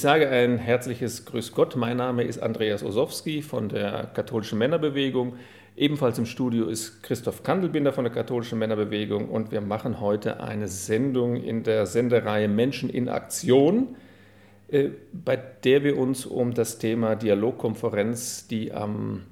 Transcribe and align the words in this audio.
Ich 0.00 0.02
sage 0.02 0.30
ein 0.30 0.56
herzliches 0.56 1.26
Grüß 1.26 1.52
Gott. 1.52 1.76
Mein 1.76 1.98
Name 1.98 2.22
ist 2.22 2.42
Andreas 2.42 2.82
Osowski 2.82 3.42
von 3.42 3.68
der 3.68 4.08
Katholischen 4.14 4.56
Männerbewegung. 4.56 5.34
Ebenfalls 5.76 6.18
im 6.18 6.24
Studio 6.24 6.68
ist 6.68 7.02
Christoph 7.02 7.42
Kandelbinder 7.42 7.92
von 7.92 8.04
der 8.04 8.12
Katholischen 8.14 8.58
Männerbewegung 8.58 9.28
und 9.28 9.52
wir 9.52 9.60
machen 9.60 10.00
heute 10.00 10.40
eine 10.40 10.68
Sendung 10.68 11.36
in 11.36 11.64
der 11.64 11.84
Sendereihe 11.84 12.48
Menschen 12.48 12.88
in 12.88 13.10
Aktion, 13.10 13.94
äh, 14.68 14.88
bei 15.12 15.36
der 15.36 15.84
wir 15.84 15.98
uns 15.98 16.24
um 16.24 16.54
das 16.54 16.78
Thema 16.78 17.14
Dialogkonferenz, 17.14 18.48
die 18.48 18.72
am 18.72 19.24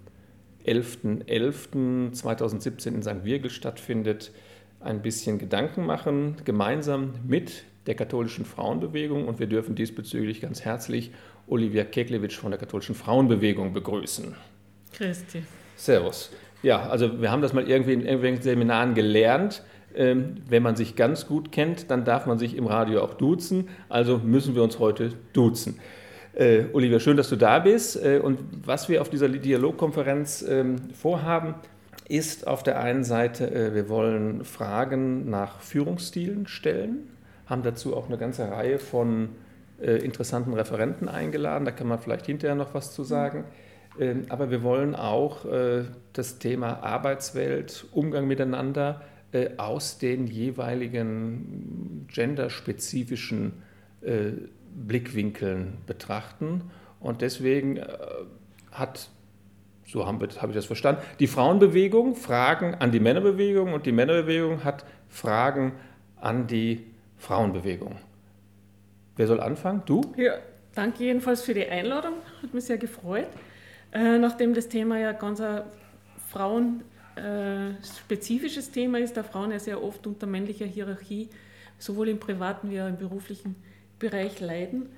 11.11.2017 0.67 2.89
in 2.89 3.03
St. 3.03 3.25
Virgil 3.25 3.49
stattfindet, 3.49 4.33
ein 4.81 5.01
bisschen 5.01 5.39
Gedanken 5.39 5.87
machen, 5.87 6.37
gemeinsam 6.45 7.15
mit 7.27 7.65
der 7.89 7.95
katholischen 7.95 8.45
Frauenbewegung 8.45 9.27
und 9.27 9.41
wir 9.41 9.47
dürfen 9.47 9.75
diesbezüglich 9.75 10.43
ganz 10.43 10.63
herzlich 10.63 11.11
Olivia 11.47 11.85
Keklewitsch 11.85 12.37
von 12.37 12.51
der 12.51 12.61
katholischen 12.61 12.95
Frauenbewegung 12.95 13.73
begrüßen. 13.73 14.35
Christi. 14.93 15.43
Servus. 15.75 16.31
Ja, 16.63 16.87
also 16.91 17.23
wir 17.23 17.31
haben 17.31 17.41
das 17.41 17.55
mal 17.55 17.67
irgendwie 17.67 17.95
in 17.95 18.03
irgendwelchen 18.03 18.43
Seminaren 18.43 18.95
gelernt. 18.95 19.63
Ähm, 19.95 20.37
wenn 20.47 20.63
man 20.63 20.77
sich 20.77 20.97
ganz 20.97 21.27
gut 21.27 21.51
kennt, 21.51 21.91
dann 21.91 22.05
darf 22.05 22.27
man 22.27 22.39
sich 22.39 22.57
im 22.57 22.67
Radio 22.67 23.03
auch 23.03 23.15
duzen. 23.15 23.71
Also 23.89 24.19
müssen 24.19 24.55
wir 24.55 24.63
uns 24.63 24.79
heute 24.79 25.15
duzen. 25.33 25.81
Äh, 26.35 26.65
Olivia, 26.75 27.01
schön, 27.01 27.17
dass 27.17 27.31
du 27.31 27.37
da 27.37 27.59
bist. 27.59 27.97
Äh, 27.97 28.21
und 28.23 28.39
was 28.67 28.91
wir 28.91 29.01
auf 29.01 29.09
dieser 29.09 29.31
Dialogkonferenz 29.31 30.45
ähm, 30.47 30.77
vorhaben, 30.93 31.55
ist 32.07 32.47
auf 32.47 32.63
der 32.63 32.81
einen 32.81 33.03
Seite, 33.03 33.51
äh, 33.51 33.75
wir 33.75 33.89
wollen 33.89 34.45
Fragen 34.45 35.31
nach 35.31 35.63
Führungsstilen 35.63 36.47
stellen 36.47 37.09
haben 37.49 37.63
dazu 37.63 37.97
auch 37.97 38.07
eine 38.07 38.19
ganze 38.19 38.51
Reihe 38.51 38.79
von 38.79 39.31
äh, 39.81 39.97
interessanten 39.97 40.53
Referenten 40.55 41.09
eingeladen. 41.09 41.65
Da 41.65 41.71
kann 41.71 41.89
man 41.89 41.99
vielleicht 41.99 42.27
hinterher 42.27 42.55
noch 42.55 42.75
was 42.75 42.93
zu 42.93 43.05
sagen. 43.05 43.45
Ähm, 43.99 44.27
aber 44.29 44.51
wir 44.51 44.63
wollen 44.63 44.95
auch 44.95 45.45
äh, 45.45 45.85
das 46.13 46.39
Thema 46.39 46.83
Arbeitswelt, 46.83 47.87
Umgang 47.93 48.27
miteinander 48.27 49.03
äh, 49.33 49.51
aus 49.57 49.99
den 49.99 50.27
jeweiligen 50.27 52.07
genderspezifischen 52.13 53.63
äh, 54.03 54.33
Blickwinkeln 54.75 55.79
betrachten. 55.87 56.63
Und 57.01 57.23
deswegen 57.23 57.79
äh, 57.79 57.87
hat 58.73 59.11
so 59.87 60.07
habe 60.07 60.29
hab 60.29 60.51
ich 60.51 60.55
das 60.55 60.67
verstanden. 60.67 61.01
Die 61.19 61.27
Frauenbewegung 61.27 62.15
Fragen 62.15 62.75
an 62.75 62.93
die 62.93 63.01
Männerbewegung 63.01 63.73
und 63.73 63.87
die 63.87 63.93
Männerbewegung 63.93 64.63
hat 64.63 64.85
Fragen 65.09 65.73
an 66.21 66.47
die 66.47 66.85
Frauenbewegung. 67.19 67.97
Wer 69.17 69.27
soll 69.27 69.41
anfangen? 69.41 69.83
Du? 69.85 70.01
Ja, 70.17 70.35
danke 70.75 71.05
jedenfalls 71.05 71.43
für 71.43 71.55
die 71.55 71.67
Einladung. 71.67 72.15
Hat 72.43 72.55
mich 72.55 72.65
sehr 72.65 72.79
gefreut. 72.79 73.29
Äh, 73.93 74.19
nachdem 74.19 74.55
das 74.55 74.69
Thema 74.69 74.99
ja 74.99 75.13
ganz 75.13 75.41
ein 75.41 75.63
frauenspezifisches 76.29 78.69
äh, 78.69 78.73
Thema 78.73 78.99
ist, 78.99 79.17
da 79.17 79.23
Frauen 79.23 79.51
ja 79.51 79.59
sehr 79.59 79.83
oft 79.83 80.07
unter 80.07 80.27
männlicher 80.27 80.67
Hierarchie 80.67 81.31
sowohl 81.79 82.09
im 82.09 82.21
privaten 82.21 82.71
wie 82.71 82.81
auch 82.81 82.89
im 82.89 82.97
beruflichen 82.97 83.57
Bereich 83.99 84.41
leiden. 84.41 84.89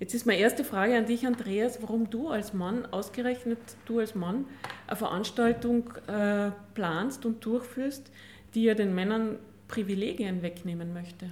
Jetzt 0.00 0.14
ist 0.14 0.26
meine 0.26 0.40
erste 0.40 0.64
Frage 0.64 0.96
an 0.96 1.06
dich, 1.06 1.26
Andreas, 1.26 1.80
warum 1.80 2.10
du 2.10 2.28
als 2.28 2.52
Mann, 2.52 2.86
ausgerechnet 2.86 3.58
du 3.86 4.00
als 4.00 4.14
Mann, 4.14 4.46
eine 4.86 4.96
Veranstaltung 4.96 5.92
äh, 6.08 6.50
planst 6.74 7.24
und 7.24 7.44
durchführst, 7.44 8.10
die 8.54 8.64
ja 8.64 8.74
den 8.74 8.94
Männern 8.94 9.38
Privilegien 9.68 10.42
wegnehmen 10.42 10.92
möchte. 10.92 11.30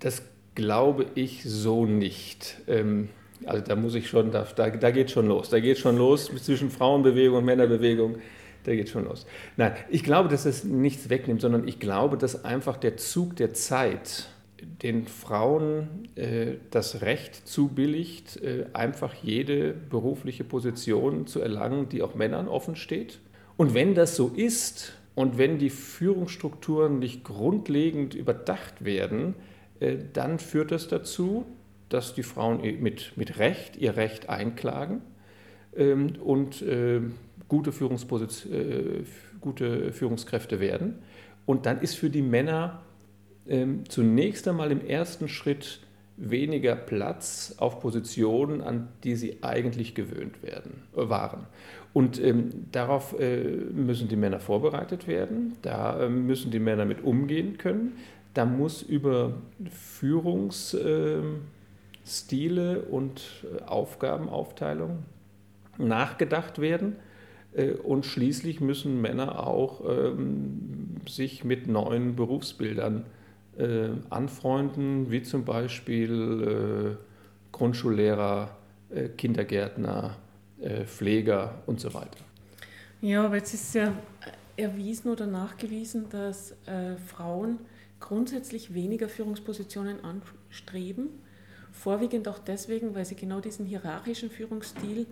Das 0.00 0.22
glaube 0.54 1.06
ich 1.14 1.42
so 1.44 1.86
nicht. 1.86 2.56
Ähm, 2.66 3.08
also 3.44 3.64
da 3.64 3.76
muss 3.76 3.94
ich 3.94 4.08
schon, 4.08 4.30
da, 4.30 4.46
da, 4.56 4.70
da 4.70 4.90
geht 4.90 5.10
schon 5.10 5.28
los. 5.28 5.50
Da 5.50 5.60
geht 5.60 5.78
schon 5.78 5.96
los 5.96 6.30
zwischen 6.42 6.70
Frauenbewegung 6.70 7.38
und 7.38 7.44
Männerbewegung. 7.44 8.16
Da 8.64 8.74
geht 8.74 8.88
schon 8.88 9.04
los. 9.04 9.26
Nein, 9.56 9.72
ich 9.88 10.02
glaube, 10.02 10.28
dass 10.28 10.44
es 10.44 10.64
nichts 10.64 11.08
wegnimmt, 11.08 11.40
sondern 11.40 11.66
ich 11.66 11.78
glaube, 11.78 12.18
dass 12.18 12.44
einfach 12.44 12.76
der 12.76 12.96
Zug 12.96 13.36
der 13.36 13.54
Zeit 13.54 14.28
den 14.82 15.06
Frauen 15.06 16.08
äh, 16.16 16.54
das 16.70 17.02
Recht 17.02 17.46
zubilligt, 17.46 18.42
äh, 18.42 18.66
einfach 18.72 19.14
jede 19.14 19.72
berufliche 19.72 20.44
Position 20.44 21.26
zu 21.26 21.40
erlangen, 21.40 21.88
die 21.88 22.02
auch 22.02 22.14
Männern 22.14 22.48
offen 22.48 22.74
steht. 22.74 23.20
Und 23.56 23.74
wenn 23.74 23.94
das 23.94 24.16
so 24.16 24.28
ist 24.34 24.92
und 25.14 25.38
wenn 25.38 25.58
die 25.58 25.70
Führungsstrukturen 25.70 26.98
nicht 26.98 27.24
grundlegend 27.24 28.14
überdacht 28.14 28.84
werden, 28.84 29.34
dann 30.12 30.38
führt 30.38 30.72
das 30.72 30.88
dazu, 30.88 31.46
dass 31.88 32.14
die 32.14 32.22
Frauen 32.22 32.60
mit, 32.80 33.16
mit 33.16 33.38
Recht 33.38 33.76
ihr 33.76 33.96
Recht 33.96 34.28
einklagen 34.28 35.00
ähm, 35.76 36.14
und 36.22 36.62
äh, 36.62 37.00
gute, 37.48 37.70
äh, 37.70 39.04
gute 39.40 39.92
Führungskräfte 39.92 40.60
werden. 40.60 40.98
Und 41.46 41.66
dann 41.66 41.80
ist 41.80 41.94
für 41.94 42.10
die 42.10 42.22
Männer 42.22 42.82
ähm, 43.46 43.84
zunächst 43.88 44.46
einmal 44.48 44.70
im 44.70 44.84
ersten 44.84 45.28
Schritt 45.28 45.80
weniger 46.18 46.74
Platz 46.74 47.54
auf 47.58 47.80
Positionen, 47.80 48.60
an 48.60 48.88
die 49.04 49.14
sie 49.14 49.38
eigentlich 49.42 49.94
gewöhnt 49.94 50.42
werden, 50.42 50.82
waren. 50.92 51.46
Und 51.94 52.22
ähm, 52.22 52.66
darauf 52.72 53.18
äh, 53.18 53.44
müssen 53.72 54.08
die 54.08 54.16
Männer 54.16 54.40
vorbereitet 54.40 55.06
werden, 55.06 55.56
da 55.62 56.00
äh, 56.00 56.08
müssen 56.08 56.50
die 56.50 56.58
Männer 56.58 56.84
mit 56.84 57.02
umgehen 57.02 57.56
können 57.56 57.92
da 58.38 58.44
muss 58.44 58.82
über 58.82 59.32
Führungsstile 59.68 61.42
und 62.82 63.20
äh, 63.42 63.64
Aufgabenaufteilung 63.64 65.02
nachgedacht 65.76 66.60
werden. 66.60 66.94
Äh, 67.52 67.72
und 67.72 68.06
schließlich 68.06 68.60
müssen 68.60 69.00
Männer 69.00 69.44
auch 69.44 69.80
ähm, 69.90 70.98
sich 71.08 71.42
mit 71.42 71.66
neuen 71.66 72.14
Berufsbildern 72.14 73.06
äh, 73.58 73.88
anfreunden, 74.08 75.10
wie 75.10 75.24
zum 75.24 75.44
Beispiel 75.44 76.96
Grundschullehrer, 77.50 78.56
Kindergärtner, 79.16 80.16
Pfleger 80.86 81.60
und 81.66 81.80
so 81.80 81.92
weiter. 81.92 82.20
Ja, 83.00 83.24
aber 83.24 83.34
jetzt 83.36 83.52
ist 83.52 83.74
ja 83.74 83.92
erwiesen 84.56 85.10
oder 85.10 85.26
nachgewiesen, 85.26 86.08
dass 86.08 86.54
Frauen 87.06 87.58
grundsätzlich 88.00 88.74
weniger 88.74 89.08
Führungspositionen 89.08 90.04
anstreben. 90.04 91.08
Vorwiegend 91.72 92.28
auch 92.28 92.38
deswegen, 92.38 92.94
weil 92.94 93.04
sie 93.04 93.14
genau 93.14 93.40
diesen 93.40 93.66
hierarchischen 93.66 94.30
Führungsstil, 94.30 95.06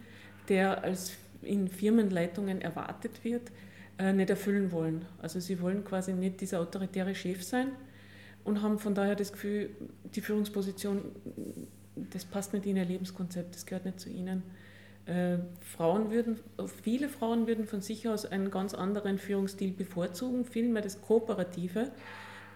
der 0.49 0.85
als 0.85 1.13
in 1.43 1.69
Firmenleitungen 1.69 2.61
erwartet 2.61 3.25
wird, 3.25 3.51
äh, 3.99 4.13
nicht 4.13 4.31
erfüllen 4.31 4.73
wollen. 4.73 5.05
Also 5.19 5.41
sie 5.41 5.61
wollen 5.61 5.85
quasi 5.85 6.13
nicht 6.13 6.41
dieser 6.41 6.61
autoritäre 6.61 7.15
Chef 7.15 7.43
sein 7.43 7.69
und 8.45 8.63
haben 8.63 8.79
von 8.79 8.95
daher 8.95 9.15
das 9.17 9.33
Gefühl, 9.33 9.71
die 10.15 10.21
Führungsposition, 10.21 11.03
das 12.13 12.25
passt 12.25 12.53
nicht 12.53 12.67
in 12.67 12.77
ihr 12.77 12.85
Lebenskonzept, 12.85 13.55
das 13.55 13.67
gehört 13.67 13.85
nicht 13.85 14.01
zu 14.01 14.09
ihnen. 14.09 14.43
Äh, 15.07 15.39
Frauen 15.61 16.11
würden, 16.11 16.39
viele 16.83 17.09
Frauen 17.09 17.47
würden 17.47 17.67
von 17.67 17.81
sich 17.81 18.09
aus 18.09 18.27
einen 18.27 18.51
ganz 18.51 18.75
anderen 18.75 19.19
Führungsstil 19.19 19.73
bevorzugen, 19.73 20.45
vielmehr 20.45 20.83
das 20.83 21.01
Kooperative 21.01 21.93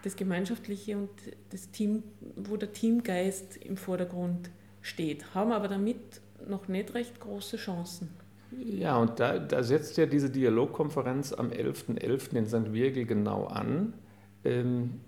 das 0.02 0.16
Gemeinschaftliche 0.16 0.96
und 0.96 1.10
das 1.50 1.70
Team, 1.70 2.02
wo 2.36 2.56
der 2.56 2.72
Teamgeist 2.72 3.56
im 3.58 3.76
Vordergrund 3.76 4.50
steht, 4.80 5.34
haben 5.34 5.52
aber 5.52 5.68
damit 5.68 6.20
noch 6.48 6.68
nicht 6.68 6.94
recht 6.94 7.20
große 7.20 7.56
Chancen. 7.56 8.08
Ja, 8.58 8.96
und 8.96 9.20
da, 9.20 9.38
da 9.38 9.62
setzt 9.62 9.96
ja 9.96 10.06
diese 10.06 10.30
Dialogkonferenz 10.30 11.32
am 11.32 11.50
11.11. 11.50 11.98
.11. 12.00 12.36
in 12.36 12.46
St. 12.46 12.72
Virgil 12.72 13.06
genau 13.06 13.46
an. 13.46 13.94
Ähm, 14.44 15.00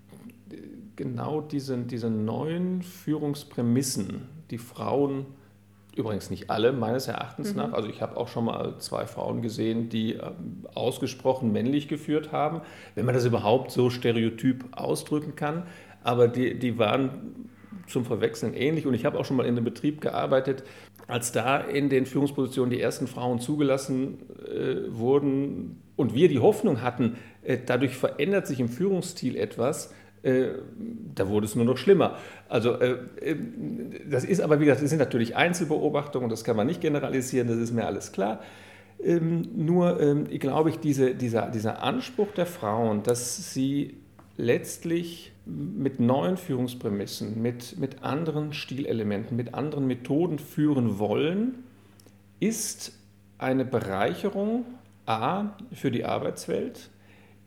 genau 0.96 1.40
diese, 1.40 1.78
diese 1.78 2.10
neuen 2.10 2.82
Führungsprämissen, 2.82 4.28
die 4.50 4.58
Frauen, 4.58 5.26
übrigens 5.94 6.30
nicht 6.30 6.50
alle 6.50 6.72
meines 6.72 7.08
Erachtens 7.08 7.52
mhm. 7.52 7.58
nach, 7.58 7.72
also 7.72 7.88
ich 7.88 8.00
habe 8.00 8.16
auch 8.16 8.28
schon 8.28 8.46
mal 8.46 8.78
zwei 8.78 9.06
Frauen 9.06 9.42
gesehen, 9.42 9.88
die 9.88 10.14
ähm, 10.14 10.66
ausgesprochen 10.74 11.52
männlich 11.52 11.88
geführt 11.88 12.32
haben, 12.32 12.62
wenn 12.94 13.04
man 13.04 13.14
das 13.14 13.24
überhaupt 13.24 13.70
so 13.70 13.90
stereotyp 13.90 14.64
ausdrücken 14.72 15.36
kann, 15.36 15.64
aber 16.02 16.28
die, 16.28 16.58
die 16.58 16.78
waren 16.78 17.50
zum 17.86 18.04
Verwechseln 18.04 18.54
ähnlich. 18.54 18.86
Und 18.86 18.94
ich 18.94 19.04
habe 19.04 19.18
auch 19.18 19.24
schon 19.24 19.36
mal 19.36 19.44
in 19.44 19.56
einem 19.56 19.64
Betrieb 19.64 20.00
gearbeitet, 20.00 20.64
als 21.06 21.32
da 21.32 21.58
in 21.58 21.88
den 21.88 22.06
Führungspositionen 22.06 22.70
die 22.70 22.80
ersten 22.80 23.06
Frauen 23.06 23.40
zugelassen 23.40 24.18
äh, 24.46 24.96
wurden 24.96 25.82
und 25.96 26.14
wir 26.14 26.28
die 26.28 26.38
Hoffnung 26.38 26.80
hatten, 26.82 27.16
äh, 27.42 27.58
dadurch 27.64 27.96
verändert 27.96 28.46
sich 28.46 28.60
im 28.60 28.68
Führungsstil 28.68 29.36
etwas, 29.36 29.92
äh, 30.22 30.50
da 31.14 31.28
wurde 31.28 31.46
es 31.46 31.56
nur 31.56 31.64
noch 31.64 31.76
schlimmer. 31.76 32.16
Also 32.48 32.74
äh, 32.74 32.96
äh, 33.20 33.36
das 34.08 34.24
ist 34.24 34.40
aber, 34.40 34.60
wie 34.60 34.66
gesagt, 34.66 34.82
das 34.82 34.90
sind 34.90 34.98
natürlich 34.98 35.36
Einzelbeobachtungen, 35.36 36.28
das 36.28 36.44
kann 36.44 36.56
man 36.56 36.66
nicht 36.66 36.80
generalisieren, 36.80 37.48
das 37.48 37.58
ist 37.58 37.72
mir 37.72 37.86
alles 37.86 38.12
klar. 38.12 38.40
Ähm, 39.02 39.48
nur 39.56 40.00
ähm, 40.00 40.28
glaube 40.38 40.70
ich, 40.70 40.78
diese, 40.78 41.14
dieser, 41.14 41.50
dieser 41.50 41.82
Anspruch 41.82 42.30
der 42.32 42.46
Frauen, 42.46 43.02
dass 43.02 43.52
sie 43.52 43.96
letztlich 44.36 45.32
mit 45.44 45.98
neuen 45.98 46.36
Führungsprämissen, 46.36 47.42
mit, 47.42 47.78
mit 47.78 48.02
anderen 48.04 48.52
Stilelementen, 48.52 49.36
mit 49.36 49.54
anderen 49.54 49.86
Methoden 49.86 50.38
führen 50.38 50.98
wollen, 50.98 51.64
ist 52.38 52.92
eine 53.38 53.64
Bereicherung 53.64 54.64
A 55.04 55.56
für 55.72 55.90
die 55.90 56.04
Arbeitswelt, 56.04 56.90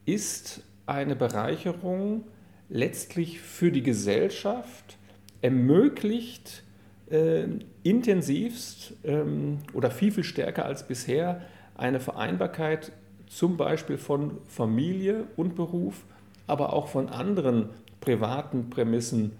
ist 0.05 0.61
eine 0.85 1.15
Bereicherung 1.15 2.25
letztlich 2.69 3.39
für 3.39 3.71
die 3.71 3.83
Gesellschaft, 3.83 4.97
ermöglicht 5.41 6.63
äh, 7.09 7.45
intensivst 7.83 8.93
ähm, 9.03 9.59
oder 9.73 9.91
viel, 9.91 10.11
viel 10.11 10.23
stärker 10.23 10.65
als 10.65 10.87
bisher 10.87 11.41
eine 11.75 11.99
Vereinbarkeit 11.99 12.91
zum 13.27 13.57
Beispiel 13.57 13.97
von 13.97 14.37
Familie 14.47 15.25
und 15.35 15.55
Beruf, 15.55 16.05
aber 16.47 16.73
auch 16.73 16.87
von 16.87 17.09
anderen 17.09 17.69
privaten 18.01 18.69
Prämissen 18.69 19.33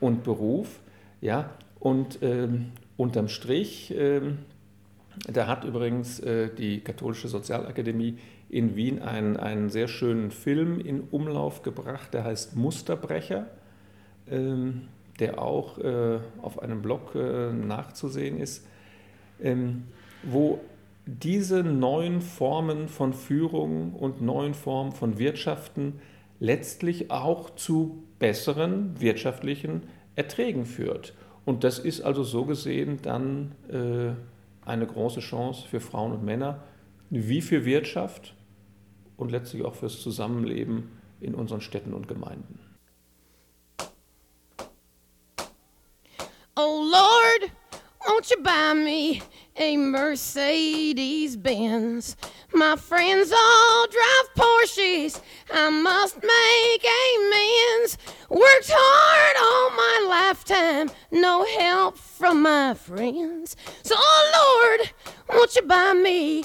und 0.00 0.22
Beruf. 0.24 0.80
Ja? 1.20 1.50
Und 1.80 2.18
ähm, 2.22 2.72
unterm 2.96 3.28
Strich, 3.28 3.94
ähm, 3.96 4.38
da 5.26 5.46
hat 5.46 5.64
übrigens 5.64 6.20
äh, 6.20 6.50
die 6.54 6.80
Katholische 6.80 7.28
Sozialakademie 7.28 8.18
in 8.50 8.76
Wien 8.76 9.00
einen, 9.00 9.36
einen 9.36 9.68
sehr 9.68 9.88
schönen 9.88 10.30
Film 10.30 10.80
in 10.80 11.02
Umlauf 11.10 11.62
gebracht, 11.62 12.14
der 12.14 12.24
heißt 12.24 12.56
Musterbrecher, 12.56 13.46
ähm, 14.30 14.88
der 15.20 15.40
auch 15.40 15.78
äh, 15.78 16.18
auf 16.40 16.62
einem 16.62 16.80
Blog 16.80 17.14
äh, 17.14 17.52
nachzusehen 17.52 18.38
ist, 18.38 18.66
ähm, 19.42 19.84
wo 20.22 20.60
diese 21.06 21.62
neuen 21.62 22.20
Formen 22.20 22.88
von 22.88 23.12
Führung 23.12 23.94
und 23.94 24.20
neuen 24.20 24.54
Formen 24.54 24.92
von 24.92 25.18
Wirtschaften 25.18 26.00
letztlich 26.40 27.10
auch 27.10 27.50
zu 27.50 28.02
besseren 28.18 29.00
wirtschaftlichen 29.00 29.84
Erträgen 30.16 30.66
führt. 30.66 31.14
Und 31.44 31.64
das 31.64 31.78
ist 31.78 32.02
also 32.02 32.24
so 32.24 32.44
gesehen 32.44 32.98
dann 33.02 33.52
äh, 33.70 34.68
eine 34.68 34.86
große 34.86 35.20
Chance 35.20 35.66
für 35.66 35.80
Frauen 35.80 36.12
und 36.12 36.24
Männer, 36.24 36.62
wie 37.10 37.40
für 37.40 37.64
Wirtschaft 37.64 38.34
und 39.18 39.30
letztlich 39.30 39.64
auch 39.64 39.74
fürs 39.74 40.00
Zusammenleben 40.00 40.98
in 41.20 41.34
unseren 41.34 41.60
Städten 41.60 41.92
und 41.92 42.08
Gemeinden. 42.08 42.60
Oh 46.56 46.82
Lord, 46.82 47.52
won't 48.06 48.30
you 48.30 48.42
buy 48.42 48.74
me 48.74 49.20
a 49.56 49.76
Mercedes 49.76 51.36
Benz? 51.36 52.16
My 52.52 52.76
friends 52.76 53.30
all 53.30 53.86
drive 53.86 54.34
Porsches. 54.36 55.20
I 55.52 55.70
must 55.70 56.16
make 56.16 56.86
amends. 57.14 57.98
Worked 58.28 58.72
hard 58.72 59.36
all 59.40 59.70
my 59.76 60.08
lifetime, 60.08 60.90
no 61.10 61.44
help 61.44 61.96
from 61.96 62.42
my 62.42 62.74
friends. 62.74 63.56
So, 63.82 63.94
oh 63.96 64.78
Lord, 64.78 64.92
won't 65.28 65.54
you 65.54 65.62
buy 65.62 65.92
me 65.92 66.44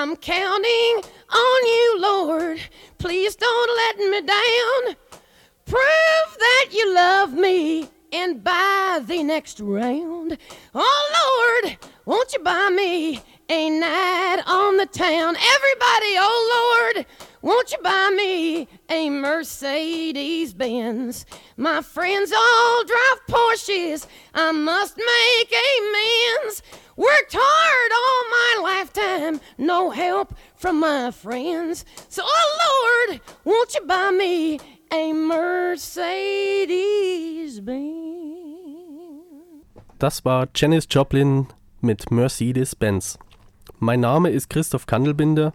I'm 0.00 0.16
counting 0.16 1.02
on 1.30 1.66
you, 1.66 1.96
Lord. 2.00 2.58
Please 2.96 3.36
don't 3.36 3.76
let 3.76 3.98
me 3.98 4.22
down. 4.22 4.96
Prove 5.66 6.38
that 6.38 6.68
you 6.72 6.94
love 6.94 7.34
me 7.34 7.86
and 8.10 8.42
buy 8.42 9.02
the 9.04 9.22
next 9.22 9.60
round. 9.60 10.38
Oh 10.74 11.60
Lord, 11.62 11.76
won't 12.06 12.32
you 12.32 12.38
buy 12.38 12.70
me 12.70 13.20
a 13.50 13.68
night 13.68 14.42
on 14.46 14.78
the 14.78 14.86
town. 14.86 15.36
Everybody, 15.36 16.14
oh 16.16 16.94
Lord, 16.94 17.06
won't 17.42 17.70
you 17.70 17.78
buy 17.82 18.10
me 18.16 18.68
a 18.88 19.10
Mercedes 19.10 20.54
Benz? 20.54 21.26
My 21.58 21.82
friends 21.82 22.32
all 22.32 22.84
drive 22.84 23.26
Porsches. 23.28 24.06
I 24.32 24.52
must 24.52 24.96
make 24.96 25.52
amends. 25.52 26.62
Worked 27.00 27.32
hard 27.32 27.92
all 27.96 28.22
my 28.28 28.52
lifetime, 28.68 29.40
no 29.56 29.88
help 29.88 30.34
from 30.54 30.80
my 30.80 31.10
friends. 31.10 31.86
So, 32.10 32.20
oh 32.22 33.08
Lord, 33.08 33.22
won't 33.42 33.74
you 33.74 33.86
buy 33.86 34.10
me 34.10 34.60
a 34.92 35.14
Mercedes 35.14 36.44
Benz? 37.64 39.00
Das 39.98 40.26
war 40.26 40.48
Janis 40.54 40.86
Joplin 40.90 41.46
mit 41.80 42.10
Mercedes-Benz. 42.10 43.18
Mein 43.78 44.00
Name 44.00 44.28
ist 44.28 44.50
Christoph 44.50 44.84
Kandelbinder 44.84 45.54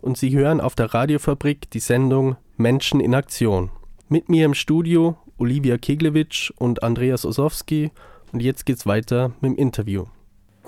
und 0.00 0.16
Sie 0.16 0.34
hören 0.34 0.62
auf 0.62 0.74
der 0.76 0.94
Radiofabrik 0.94 1.70
die 1.72 1.80
Sendung 1.80 2.38
Menschen 2.56 3.00
in 3.00 3.14
Aktion. 3.14 3.70
Mit 4.08 4.30
mir 4.30 4.46
im 4.46 4.54
Studio 4.54 5.18
Olivia 5.36 5.76
Keglewitsch 5.76 6.52
und 6.56 6.82
Andreas 6.82 7.26
Osowski 7.26 7.90
und 8.32 8.40
jetzt 8.40 8.64
geht's 8.64 8.86
weiter 8.86 9.32
mit 9.42 9.50
dem 9.50 9.58
Interview. 9.58 10.06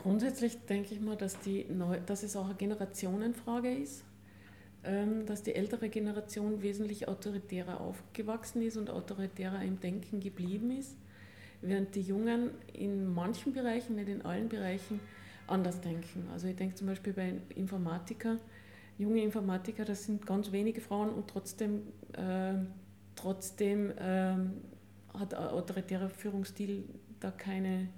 Grundsätzlich 0.03 0.59
denke 0.67 0.95
ich 0.95 1.01
mal, 1.01 1.17
dass, 1.17 1.39
die 1.41 1.65
Neu 1.65 2.01
dass 2.05 2.23
es 2.23 2.35
auch 2.37 2.47
eine 2.47 2.55
Generationenfrage 2.55 3.73
ist, 3.73 4.05
ähm, 4.85 5.27
dass 5.27 5.45
die 5.45 5.55
ältere 5.55 5.89
Generation 5.89 6.61
wesentlich 6.61 7.07
autoritärer 7.07 7.81
aufgewachsen 7.81 8.63
ist 8.63 8.77
und 8.77 8.91
autoritärer 8.91 9.63
im 9.63 9.79
Denken 9.79 10.19
geblieben 10.19 10.73
ist, 10.73 10.97
während 11.61 11.95
die 11.95 12.01
Jungen 12.01 12.51
in 12.73 13.15
manchen 13.15 13.53
Bereichen, 13.53 13.95
nicht 13.95 14.09
in 14.09 14.23
allen 14.23 14.49
Bereichen, 14.49 14.99
anders 15.47 15.81
denken. 15.81 16.27
Also 16.33 16.49
ich 16.49 16.57
denke 16.57 16.75
zum 16.75 16.89
Beispiel 16.89 17.13
bei 17.13 17.35
Informatiker, 17.55 18.39
junge 18.99 19.23
Informatiker, 19.23 19.85
das 19.85 20.05
sind 20.05 20.27
ganz 20.27 20.51
wenige 20.51 20.81
Frauen 20.81 21.11
und 21.11 21.29
trotzdem, 21.29 21.83
äh, 22.15 22.55
trotzdem 23.15 23.91
äh, 23.93 24.35
hat 25.17 25.35
autoritärer 25.35 26.09
Führungsstil 26.09 26.85
da 27.21 27.31
keine, 27.31 27.89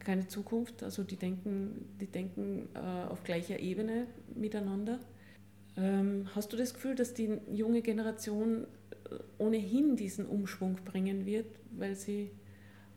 keine 0.00 0.26
Zukunft. 0.26 0.82
Also 0.82 1.04
die 1.04 1.16
denken, 1.16 1.96
die 2.00 2.06
denken 2.06 2.68
äh, 2.74 3.10
auf 3.10 3.22
gleicher 3.24 3.58
Ebene 3.60 4.06
miteinander. 4.34 4.98
Ähm, 5.76 6.28
hast 6.34 6.52
du 6.52 6.56
das 6.56 6.74
Gefühl, 6.74 6.94
dass 6.94 7.14
die 7.14 7.38
junge 7.52 7.82
Generation 7.82 8.64
äh, 9.10 9.14
ohnehin 9.38 9.96
diesen 9.96 10.26
Umschwung 10.26 10.76
bringen 10.84 11.26
wird, 11.26 11.46
weil 11.70 11.94
sie 11.94 12.30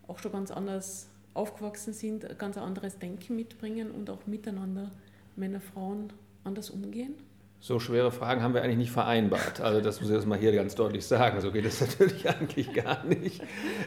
auch 0.07 0.19
schon 0.19 0.31
ganz 0.31 0.51
anders 0.51 1.09
aufgewachsen 1.33 1.93
sind, 1.93 2.37
ganz 2.37 2.57
anderes 2.57 2.99
Denken 2.99 3.35
mitbringen 3.35 3.91
und 3.91 4.09
auch 4.09 4.25
miteinander 4.27 4.91
Männer, 5.35 5.61
Frauen 5.61 6.13
anders 6.43 6.69
umgehen? 6.69 7.15
So 7.59 7.79
schwere 7.79 8.11
Fragen 8.11 8.41
haben 8.41 8.53
wir 8.53 8.61
eigentlich 8.61 8.77
nicht 8.77 8.91
vereinbart. 8.91 9.61
Also 9.61 9.79
das 9.79 10.01
muss 10.01 10.09
ich 10.09 10.15
jetzt 10.15 10.27
mal 10.27 10.37
hier 10.37 10.51
ganz 10.51 10.75
deutlich 10.75 11.05
sagen. 11.05 11.39
So 11.39 11.51
geht 11.51 11.65
es 11.65 11.79
natürlich 11.81 12.29
eigentlich 12.29 12.73
gar 12.73 13.05
nicht. 13.05 13.41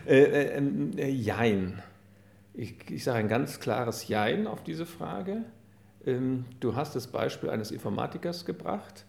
Äh, 0.06 0.22
äh, 0.22 0.56
ähm, 0.56 0.92
äh, 0.96 1.08
jein. 1.08 1.82
Ich, 2.58 2.90
ich, 2.90 3.04
sage 3.04 3.18
ein 3.18 3.28
ganz 3.28 3.60
klares 3.60 4.08
Jein 4.08 4.46
auf 4.46 4.64
diese 4.64 4.86
Frage. 4.86 5.44
Ähm, 6.06 6.46
du 6.60 6.74
hast 6.74 6.96
das 6.96 7.06
Beispiel 7.06 7.50
eines 7.50 7.70
Informatikers 7.70 8.46
gebracht. 8.46 9.04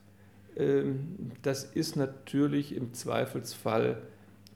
Ähm, 0.58 1.32
das 1.44 1.64
ist 1.64 1.96
natürlich 1.96 2.76
im 2.76 2.94
Zweifelsfall 2.94 4.02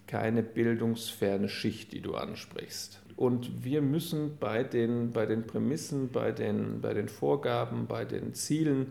keine 0.08 0.44
bildungsferne 0.44 1.48
Schicht, 1.48 1.94
die 1.94 2.02
du 2.02 2.16
ansprichst. 2.16 3.02
Und 3.16 3.64
wir 3.64 3.82
müssen 3.82 4.38
bei 4.42 4.66
den, 4.66 5.14
bei 5.14 5.26
den 5.26 5.48
Prämissen, 5.48 6.10
bei 6.10 6.34
den, 6.34 6.82
bei 6.82 6.94
den 6.94 7.08
Vorgaben, 7.08 7.88
bei 7.88 8.04
den 8.04 8.34
Zielen, 8.34 8.88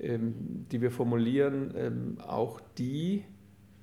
ähm, 0.00 0.66
die 0.72 0.80
wir 0.80 0.90
formulieren, 0.90 2.18
auch 2.20 2.60
die 2.76 3.24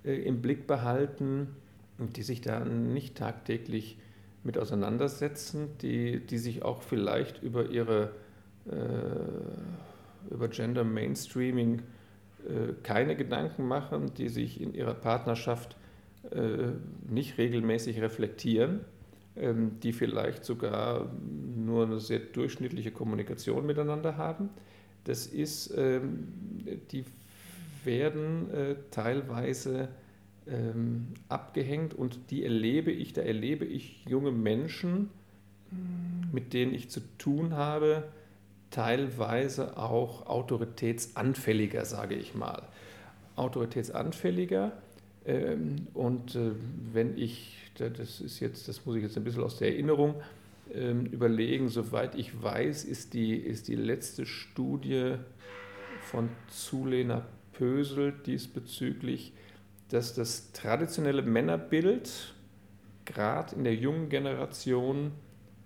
äh, 0.04 0.16
im 0.24 0.42
Blick 0.42 0.68
behalten, 0.68 1.56
die 1.98 2.24
sich 2.24 2.42
da 2.42 2.66
nicht 2.66 3.16
tagtäglich 3.16 3.98
mit 4.46 4.58
auseinandersetzen, 4.58 5.78
die, 5.82 6.26
die 6.26 6.38
sich 6.38 6.64
auch 6.64 6.82
vielleicht 6.82 7.44
über 7.44 7.70
ihre 7.70 8.12
äh, 8.68 10.34
über 10.34 10.48
Gender 10.48 10.84
Mainstreaming 10.84 11.82
äh, 12.46 12.74
keine 12.84 13.16
Gedanken 13.16 13.68
machen, 13.68 14.14
die 14.18 14.30
sich 14.30 14.62
in 14.62 14.74
ihrer 14.74 14.94
Partnerschaft 14.94 15.76
äh, 16.32 16.72
nicht 17.10 17.38
regelmäßig 17.38 18.02
reflektieren, 18.02 18.82
ähm, 19.36 19.80
die 19.82 19.94
vielleicht 19.94 20.46
sogar 20.46 21.12
nur 21.56 21.86
eine 21.86 22.00
sehr 22.00 22.20
durchschnittliche 22.20 22.92
Kommunikation 22.92 23.66
miteinander 23.66 24.18
haben. 24.18 24.50
Das 25.04 25.28
ist, 25.28 25.74
ähm, 25.78 26.28
die 26.92 27.06
werden 27.84 28.50
äh, 28.52 28.76
teilweise 28.90 29.90
ähm, 30.48 31.08
abgehängt 31.30 31.94
und 31.94 32.20
die 32.30 32.44
erlebe 32.44 32.92
ich, 32.92 33.14
da 33.14 33.22
erlebe 33.22 33.66
ich 33.66 34.06
junge 34.06 34.32
Menschen, 34.32 35.10
mit 36.32 36.54
denen 36.54 36.74
ich 36.74 36.90
zu 36.90 37.02
tun 37.18 37.54
habe, 37.54 38.04
teilweise 38.72 39.78
auch 39.78 40.28
autoritätsanfälliger, 40.28 41.86
sage 41.86 42.16
ich 42.16 42.36
mal. 42.36 42.64
Autoritätsanfälliger. 43.36 44.72
Ähm, 45.26 45.88
und 45.94 46.36
äh, 46.36 46.52
wenn 46.94 47.18
ich, 47.18 47.58
das 47.78 48.22
ist 48.22 48.40
jetzt, 48.40 48.68
das 48.68 48.86
muss 48.86 48.96
ich 48.96 49.04
jetzt 49.04 49.18
ein 49.18 49.24
bisschen 49.24 49.44
aus 49.44 49.58
der 49.58 49.70
Erinnerung 49.70 50.16
ähm, 50.74 51.06
überlegen, 51.06 51.70
soweit 51.70 52.16
ich 52.16 52.42
weiß, 52.42 52.86
ist 52.86 53.14
die, 53.14 53.36
ist 53.36 53.68
die 53.68 53.76
letzte 53.76 54.26
Studie 54.26 55.16
von 56.02 56.30
Zulehner 56.50 57.26
Pösel 57.54 58.14
diesbezüglich, 58.26 59.34
dass 59.90 60.14
das 60.14 60.52
traditionelle 60.52 61.22
Männerbild 61.22 62.34
gerade 63.06 63.56
in 63.56 63.64
der 63.64 63.76
jungen 63.76 64.10
Generation 64.10 65.12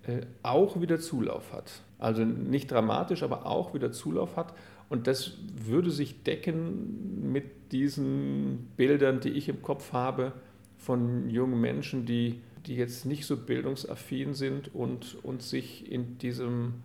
äh, 0.04 0.22
auch 0.44 0.82
wieder 0.82 1.00
Zulauf 1.00 1.54
hat. 1.54 1.82
Also 1.98 2.24
nicht 2.24 2.72
dramatisch, 2.72 3.24
aber 3.24 3.46
auch 3.46 3.74
wieder 3.74 3.92
Zulauf 3.92 4.36
hat. 4.36 4.54
Und 4.90 5.08
das 5.08 5.34
würde 5.54 5.92
sich 5.92 6.24
decken 6.24 7.32
mit 7.32 7.72
diesen 7.72 8.70
Bildern, 8.76 9.20
die 9.20 9.30
ich 9.30 9.48
im 9.50 9.62
Kopf 9.62 9.94
habe 9.94 10.34
von 10.78 11.30
jungen 11.30 11.60
Menschen, 11.62 12.06
die, 12.06 12.42
die 12.66 12.76
jetzt 12.76 13.06
nicht 13.06 13.26
so 13.26 13.38
bildungsaffin 13.38 14.34
sind 14.34 14.74
und, 14.74 15.18
und 15.24 15.44
sich 15.44 15.92
in 15.92 16.18
diesem 16.18 16.76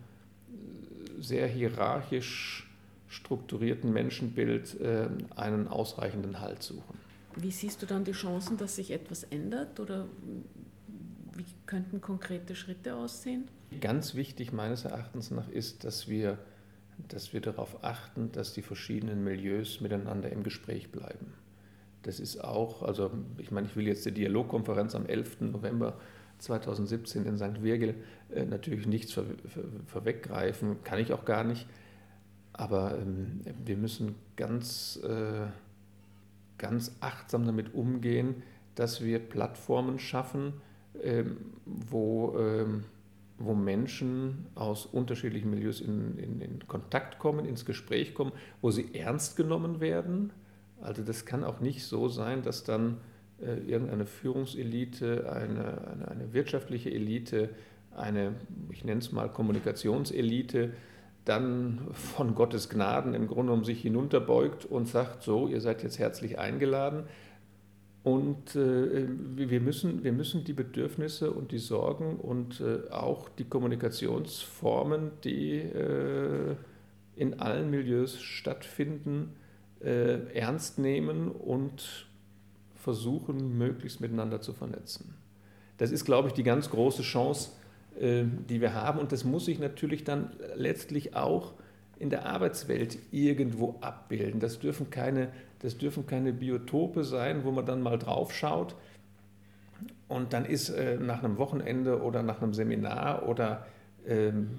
sehr 1.19 1.47
hierarchisch 1.47 2.69
strukturierten 3.07 3.91
Menschenbild 3.91 4.79
äh, 4.81 5.07
einen 5.35 5.67
ausreichenden 5.67 6.41
Halt 6.41 6.61
suchen. 6.61 7.04
Wie 7.35 7.51
siehst 7.51 7.81
du 7.81 7.85
dann 7.85 8.03
die 8.03 8.13
Chancen, 8.13 8.57
dass 8.57 8.75
sich 8.75 8.91
etwas 8.91 9.23
ändert 9.23 9.79
oder 9.79 10.07
wie 11.33 11.45
könnten 11.65 11.99
konkrete 12.01 12.55
Schritte 12.55 12.95
aussehen? 12.95 13.47
Ganz 13.81 14.15
wichtig 14.15 14.53
meines 14.53 14.85
Erachtens 14.85 15.31
nach 15.31 15.49
ist, 15.49 15.83
dass 15.83 16.07
wir, 16.07 16.37
dass 17.09 17.33
wir 17.33 17.41
darauf 17.41 17.83
achten, 17.83 18.31
dass 18.31 18.53
die 18.53 18.61
verschiedenen 18.61 19.23
Milieus 19.23 19.81
miteinander 19.81 20.31
im 20.31 20.43
Gespräch 20.43 20.91
bleiben. 20.91 21.33
Das 22.03 22.19
ist 22.19 22.43
auch, 22.43 22.83
also 22.83 23.11
ich 23.37 23.51
meine, 23.51 23.67
ich 23.67 23.75
will 23.75 23.87
jetzt 23.87 24.05
die 24.05 24.11
Dialogkonferenz 24.11 24.95
am 24.95 25.05
11. 25.07 25.41
November 25.41 25.97
2017 26.37 27.25
in 27.25 27.37
St. 27.37 27.63
Virgil 27.63 27.95
äh, 28.33 28.45
natürlich 28.45 28.85
nichts 28.85 29.11
vor, 29.13 29.25
vor, 29.47 29.63
vorweggreifen, 29.87 30.83
kann 30.83 30.99
ich 30.99 31.13
auch 31.13 31.25
gar 31.25 31.43
nicht. 31.43 31.67
Aber 32.53 32.97
ähm, 32.97 33.41
wir 33.65 33.75
müssen 33.75 34.15
ganz, 34.35 34.99
äh, 35.03 35.47
ganz 36.57 36.95
achtsam 37.01 37.45
damit 37.45 37.73
umgehen, 37.73 38.43
dass 38.75 39.03
wir 39.03 39.19
Plattformen 39.19 39.99
schaffen, 39.99 40.53
ähm, 41.01 41.37
wo, 41.65 42.37
ähm, 42.37 42.83
wo 43.37 43.53
Menschen 43.53 44.47
aus 44.55 44.85
unterschiedlichen 44.85 45.49
Milieus 45.49 45.81
in, 45.81 46.17
in, 46.17 46.41
in 46.41 46.67
Kontakt 46.67 47.19
kommen, 47.19 47.45
ins 47.45 47.65
Gespräch 47.65 48.13
kommen, 48.13 48.31
wo 48.61 48.71
sie 48.71 48.93
ernst 48.93 49.35
genommen 49.35 49.79
werden. 49.79 50.31
Also 50.81 51.03
das 51.03 51.25
kann 51.25 51.43
auch 51.43 51.59
nicht 51.59 51.83
so 51.83 52.07
sein, 52.07 52.43
dass 52.43 52.63
dann 52.63 52.97
äh, 53.41 53.57
irgendeine 53.69 54.05
Führungselite, 54.05 55.31
eine, 55.31 55.87
eine, 55.87 56.07
eine, 56.07 56.33
wirtschaftliche 56.33 56.91
Elite, 56.91 57.49
eine, 57.95 58.35
ich 58.71 58.85
nenne 58.85 58.99
es 58.99 59.11
mal 59.11 59.29
Kommunikationselite, 59.29 60.73
dann 61.25 61.87
von 61.91 62.35
Gottes 62.35 62.69
Gnaden 62.69 63.13
im 63.13 63.27
Grunde 63.27 63.51
um 63.51 63.63
sich 63.63 63.81
hinunterbeugt 63.81 64.65
und 64.65 64.87
sagt, 64.87 65.23
so, 65.23 65.47
ihr 65.47 65.59
seid 65.59 65.83
jetzt 65.83 65.99
herzlich 65.99 66.37
eingeladen. 66.39 67.05
Und 68.03 68.55
äh, 68.55 69.07
wir, 69.35 69.59
müssen, 69.59 70.03
wir 70.03 70.11
müssen 70.11 70.43
die 70.43 70.53
Bedürfnisse 70.53 71.31
und 71.31 71.51
die 71.51 71.57
Sorgen 71.57 72.17
und 72.17 72.61
äh, 72.61 72.91
auch 72.91 73.29
die 73.29 73.45
Kommunikationsformen, 73.45 75.11
die 75.23 75.53
äh, 75.55 76.55
in 77.15 77.39
allen 77.39 77.71
Milieus 77.71 78.21
stattfinden, 78.21 79.33
äh, 79.83 80.19
ernst 80.35 80.77
nehmen 80.77 81.31
und 81.31 82.05
versuchen, 82.75 83.57
möglichst 83.57 84.01
miteinander 84.01 84.39
zu 84.39 84.53
vernetzen. 84.53 85.15
Das 85.77 85.91
ist, 85.91 86.05
glaube 86.05 86.27
ich, 86.27 86.35
die 86.35 86.43
ganz 86.43 86.69
große 86.69 87.01
Chance, 87.01 87.53
die 87.97 88.59
wir 88.59 88.73
haben. 88.73 88.99
Und 88.99 89.11
das 89.11 89.23
muss 89.23 89.45
sich 89.45 89.59
natürlich 89.59 90.03
dann 90.03 90.31
letztlich 90.55 91.15
auch 91.15 91.53
in 91.97 92.09
der 92.09 92.25
Arbeitswelt 92.25 92.97
irgendwo 93.11 93.75
abbilden. 93.79 94.41
Das 94.41 94.59
dürfen 94.59 94.89
keine, 94.89 95.29
das 95.59 95.77
dürfen 95.77 96.05
keine 96.05 96.33
Biotope 96.33 97.05
sein, 97.05 97.45
wo 97.45 97.51
man 97.51 97.65
dann 97.65 97.81
mal 97.81 97.97
drauf 97.97 98.33
schaut 98.33 98.75
und 100.07 100.33
dann 100.33 100.45
ist 100.45 100.69
äh, 100.69 100.97
nach 100.97 101.23
einem 101.23 101.37
Wochenende 101.37 102.01
oder 102.01 102.23
nach 102.23 102.41
einem 102.41 102.53
Seminar 102.53 103.27
oder 103.27 103.65
ähm, 104.07 104.51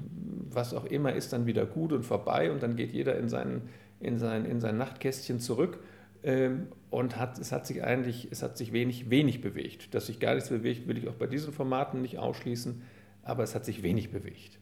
was 0.50 0.74
auch 0.74 0.84
immer 0.86 1.12
ist 1.12 1.32
dann 1.32 1.46
wieder 1.46 1.66
gut 1.66 1.92
und 1.92 2.04
vorbei 2.04 2.50
und 2.50 2.62
dann 2.62 2.76
geht 2.76 2.92
jeder 2.92 3.16
in 3.16 3.28
sein, 3.28 3.62
in 4.00 4.18
sein, 4.18 4.44
in 4.44 4.60
sein 4.60 4.76
Nachtkästchen 4.76 5.38
zurück 5.38 5.78
ähm, 6.24 6.66
und 6.90 7.16
hat, 7.16 7.38
es 7.38 7.52
hat 7.52 7.66
sich 7.66 7.84
eigentlich, 7.84 8.28
es 8.30 8.42
hat 8.42 8.56
sich 8.56 8.72
wenig, 8.72 9.10
wenig 9.10 9.40
bewegt. 9.40 9.94
Dass 9.94 10.06
sich 10.06 10.18
gar 10.18 10.34
nichts 10.34 10.48
bewegt, 10.48 10.88
will 10.88 10.98
ich 10.98 11.08
auch 11.08 11.14
bei 11.14 11.26
diesen 11.26 11.52
Formaten 11.52 12.02
nicht 12.02 12.18
ausschließen, 12.18 12.82
aber 13.26 13.42
es 13.42 13.54
hat 13.54 13.64
sich 13.64 13.82
wenig 13.82 14.10
bewegt. 14.10 14.60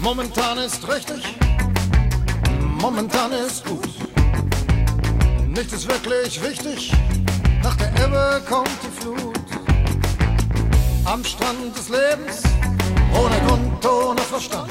Momentan 0.00 0.58
ist 0.58 0.88
richtig, 0.88 1.22
momentan 2.80 3.32
ist 3.32 3.64
gut. 3.66 3.97
Nichts 5.58 5.72
ist 5.72 5.88
wirklich 5.88 6.40
wichtig, 6.40 6.92
nach 7.64 7.74
der 7.74 7.88
Ebbe 8.04 8.40
kommt 8.48 8.70
die 8.80 9.00
Flut. 9.00 9.34
Am 11.04 11.24
Strand 11.24 11.76
des 11.76 11.88
Lebens, 11.88 12.44
ohne 13.12 13.34
Grund, 13.44 13.84
ohne 13.84 14.20
Verstand. 14.20 14.70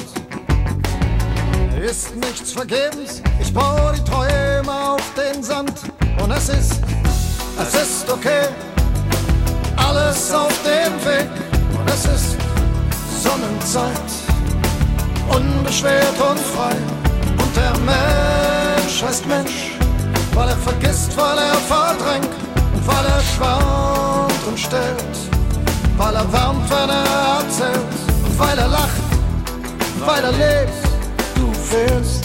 Ist 1.78 2.16
nichts 2.16 2.54
vergebens, 2.54 3.22
ich 3.38 3.54
baue 3.54 3.96
die 3.98 4.04
Träume 4.10 4.72
auf 4.72 5.02
den 5.18 5.44
Sand. 5.44 5.74
Und 6.24 6.32
es 6.32 6.48
ist, 6.48 6.82
es 7.62 7.74
ist 7.74 8.10
okay, 8.10 8.48
alles 9.76 10.32
auf 10.32 10.54
dem 10.64 10.94
Weg. 11.06 11.30
Und 11.78 11.90
es 11.90 12.06
ist 12.06 12.38
Sonnenzeit 13.22 14.10
unbeschwert 15.36 16.18
und 16.32 16.40
frei. 16.40 16.78
Und 17.38 17.56
der 17.58 17.78
Mensch 17.80 19.04
heißt 19.04 19.28
Mensch, 19.28 19.77
weil 20.38 20.50
er 20.50 20.58
vergisst, 20.58 21.18
weil 21.18 21.38
er 21.40 21.56
verdrängt 21.56 22.30
und 22.74 22.88
weil 22.88 23.06
er 23.06 23.22
schwant 23.22 24.48
und 24.48 24.60
stellt, 24.60 25.18
weil 25.98 26.16
er 26.16 26.32
wärmt, 26.32 26.70
wenn 26.70 26.90
er 26.90 27.40
erzählt 27.40 27.94
und 28.24 28.40
weil 28.40 28.58
er 28.58 28.68
lacht, 28.68 29.02
weil 30.06 30.24
er 30.24 30.32
lebt, 30.32 30.78
du 31.36 31.52
fehlst. 31.54 32.24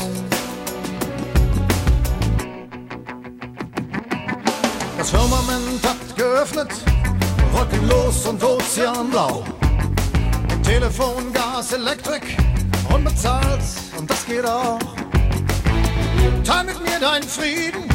Das 4.99 5.11
Firmament 5.11 5.83
hat 5.83 6.17
geöffnet, 6.17 6.71
wolkenlos 7.53 8.27
und 8.27 8.45
ozeanblau. 8.45 9.43
Telefon, 10.63 11.33
Gas, 11.33 11.73
Elektrik, 11.73 12.37
unbezahlt 12.95 13.63
und 13.99 14.09
das 14.09 14.27
geht 14.27 14.45
auch. 14.45 14.79
Teil 16.45 16.65
mit 16.65 16.79
mir 16.83 17.01
deinen 17.01 17.29
Frieden, 17.29 17.92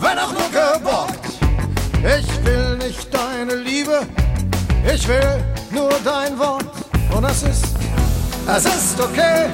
wenn 0.00 0.18
auch 0.18 0.32
nur 0.32 0.48
geborgt. 0.50 1.26
Ich 1.98 2.44
will 2.44 2.76
nicht 2.78 3.12
deine 3.12 3.54
Liebe, 3.56 4.06
ich 4.94 5.06
will 5.08 5.44
nur 5.70 5.90
dein 6.04 6.38
Wort. 6.38 6.64
Und 7.14 7.24
es 7.24 7.42
ist, 7.42 7.64
es 8.46 8.64
ist 8.64 9.00
okay, 9.00 9.46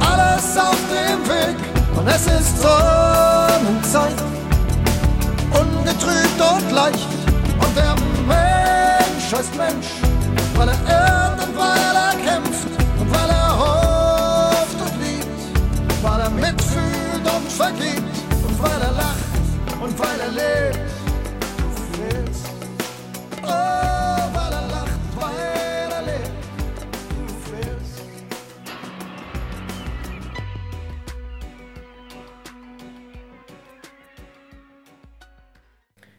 alles 0.00 0.56
auf 0.56 0.78
dem 0.90 1.28
Weg. 1.28 1.56
Und 1.96 2.06
es 2.08 2.26
ist 2.26 2.62
Sonnenzeit, 2.62 4.14
ungetrübt 5.52 6.40
und 6.40 6.72
leicht. 6.72 7.08
Und 7.58 7.76
der 7.76 7.94
Mensch 8.26 9.32
heißt 9.32 9.54
Mensch, 9.56 9.86
weil 10.56 10.68
er 10.68 11.07
weil 19.98 20.20
er 20.20 20.30
lebt. 20.30 20.78
Du 21.58 21.68
fehlst. 21.96 22.46
Oh, 23.42 23.46
weil 23.46 24.52
er 24.52 24.68
lacht, 24.68 25.00
weil 25.16 25.90
er 25.90 26.02
lebt. 26.02 26.30
Du 27.10 27.34
fehlst. 27.50 28.02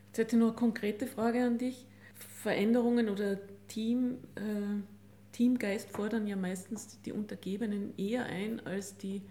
Jetzt 0.07 0.17
hätte 0.17 0.35
ich 0.35 0.39
noch 0.39 0.47
eine 0.47 0.55
konkrete 0.55 1.07
Frage 1.07 1.43
an 1.43 1.57
dich. 1.57 1.85
Veränderungen 2.15 3.09
oder 3.09 3.37
Team, 3.67 4.17
äh, 4.35 4.81
Teamgeist 5.31 5.91
fordern 5.91 6.27
ja 6.27 6.35
meistens 6.35 7.01
die 7.01 7.13
Untergebenen 7.13 7.93
eher 7.97 8.25
ein 8.25 8.65
als 8.65 8.97
die, 8.97 9.21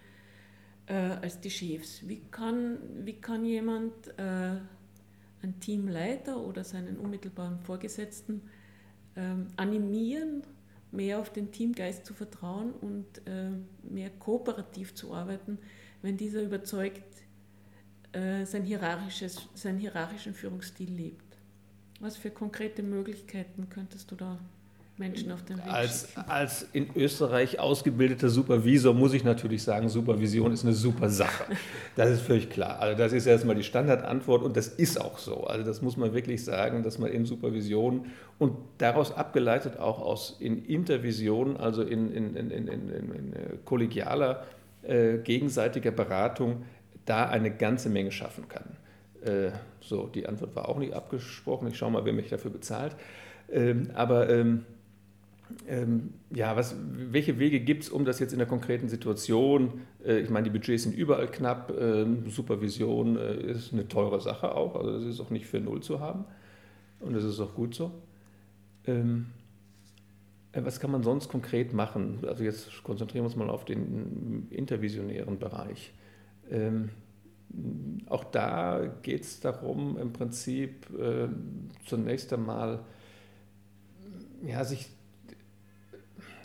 äh, 0.89 0.95
als 0.95 1.41
die 1.41 1.51
Chefs. 1.51 2.07
Wie 2.09 2.23
kann, 2.31 2.79
wie 3.05 3.21
kann 3.21 3.45
jemand 3.45 4.09
äh, 4.19 4.57
einen 5.43 5.61
Teamleiter 5.61 6.39
oder 6.41 6.65
seinen 6.65 6.97
unmittelbaren 6.97 7.61
Vorgesetzten 7.61 8.43
ähm, 9.17 9.49
animieren, 9.57 10.43
mehr 10.91 11.19
auf 11.19 11.31
den 11.31 11.53
Teamgeist 11.53 12.07
zu 12.07 12.15
vertrauen 12.15 12.73
und 12.73 13.19
äh, 13.27 13.51
mehr 13.83 14.11
kooperativ 14.11 14.95
zu 14.95 15.15
arbeiten, 15.15 15.59
wenn 16.03 16.17
dieser 16.17 16.43
überzeugt 16.43 17.03
äh, 18.13 18.45
sein 18.47 18.65
hierarchisches, 18.65 19.49
seinen 19.55 19.79
hierarchischen 19.79 20.35
Führungsstil 20.35 20.91
lebt. 20.91 21.37
Was 22.01 22.17
für 22.17 22.31
konkrete 22.31 22.83
Möglichkeiten 22.83 23.69
könntest 23.69 24.11
du 24.11 24.17
da 24.17 24.39
Menschen 24.99 25.31
auf 25.31 25.43
den 25.45 25.59
Weg 25.59 25.73
Als, 25.73 26.17
als 26.29 26.67
in 26.73 26.89
Österreich 26.97 27.61
ausgebildeter 27.61 28.29
Supervisor 28.29 28.93
muss 28.93 29.15
ich 29.15 29.23
natürlich 29.23 29.63
sagen, 29.63 29.89
Supervision 29.89 30.53
ist 30.53 30.65
eine 30.65 30.75
super 30.75 31.09
Sache. 31.09 31.45
Das 31.97 32.11
ist 32.11 32.23
völlig 32.23 32.51
klar. 32.51 32.81
Also 32.81 32.99
das 32.99 33.13
ist 33.13 33.27
erstmal 33.27 33.55
die 33.55 33.63
Standardantwort 33.63 34.43
und 34.43 34.57
das 34.57 34.69
ist 34.69 35.01
auch 35.01 35.19
so. 35.19 35.45
Also 35.45 35.65
das 35.65 35.83
muss 35.83 35.97
man 35.97 36.13
wirklich 36.15 36.45
sagen, 36.45 36.83
dass 36.83 36.99
man 36.99 37.11
in 37.11 37.25
Supervision 37.25 38.07
und 38.39 38.57
daraus 38.79 39.13
abgeleitet 39.13 39.79
auch 39.79 40.01
aus 40.01 40.37
in 40.41 40.65
Intervision, 40.65 41.57
also 41.57 41.83
in, 41.83 42.13
in, 42.13 42.35
in, 42.35 42.51
in, 42.51 42.69
in, 42.69 42.89
in 42.91 43.33
äh, 43.33 43.37
kollegialer, 43.65 44.45
äh, 44.83 45.19
gegenseitiger 45.19 45.93
Beratung, 45.93 46.65
da 47.05 47.29
eine 47.29 47.51
ganze 47.51 47.89
Menge 47.89 48.11
schaffen 48.11 48.49
kann. 48.49 48.77
Äh, 49.23 49.51
so, 49.81 50.07
die 50.07 50.27
Antwort 50.27 50.55
war 50.57 50.69
auch 50.69 50.79
nicht 50.79 50.93
abgesprochen. 50.93 51.69
Ich 51.69 51.79
schaue 51.79 51.91
mal, 51.91 52.05
wer 52.05 52.13
mich 52.13 52.29
dafür 52.29 52.51
bezahlt. 52.51 52.97
Ähm, 53.51 53.91
aber 53.95 54.29
ähm, 54.29 54.65
ähm, 55.67 56.15
ja, 56.31 56.57
was, 56.57 56.77
welche 56.93 57.39
Wege 57.39 57.61
gibt 57.61 57.85
es, 57.85 57.89
um 57.89 58.05
das 58.05 58.19
jetzt 58.19 58.33
in 58.33 58.39
der 58.39 58.49
konkreten 58.49 58.89
Situation, 58.89 59.81
äh, 60.05 60.19
ich 60.21 60.31
meine, 60.31 60.45
die 60.45 60.51
Budgets 60.51 60.85
sind 60.85 60.95
überall 60.95 61.29
knapp, 61.29 61.73
ähm, 61.79 62.29
Supervision 62.29 63.17
äh, 63.17 63.37
ist 63.51 63.73
eine 63.73 63.89
teure 63.89 64.21
Sache 64.21 64.55
auch, 64.55 64.77
also 64.77 64.93
das 64.93 65.05
ist 65.05 65.21
auch 65.21 65.31
nicht 65.31 65.47
für 65.47 65.61
null 65.61 65.83
zu 65.83 66.01
haben 66.01 66.25
und 67.01 67.15
das 67.15 67.25
ist 67.25 67.41
auch 67.41 67.55
gut 67.55 67.75
so. 67.75 67.93
Ähm, 68.87 69.27
äh, 70.53 70.65
was 70.65 70.81
kann 70.81 70.91
man 70.91 71.03
sonst 71.03 71.29
konkret 71.29 71.73
machen? 71.73 72.19
Also 72.27 72.45
jetzt 72.45 72.83
konzentrieren 72.83 73.25
wir 73.25 73.29
uns 73.29 73.37
mal 73.37 73.51
auf 73.51 73.65
den 73.65 74.49
intervisionären 74.51 75.39
Bereich. 75.39 75.93
Ähm, 76.51 76.91
auch 78.07 78.25
da 78.25 78.87
geht 79.03 79.23
es 79.23 79.41
darum, 79.41 79.97
im 79.99 80.13
Prinzip 80.13 80.87
äh, 80.99 81.29
zunächst 81.87 82.33
einmal 82.33 82.81
ja, 84.47 84.65
sich 84.65 84.89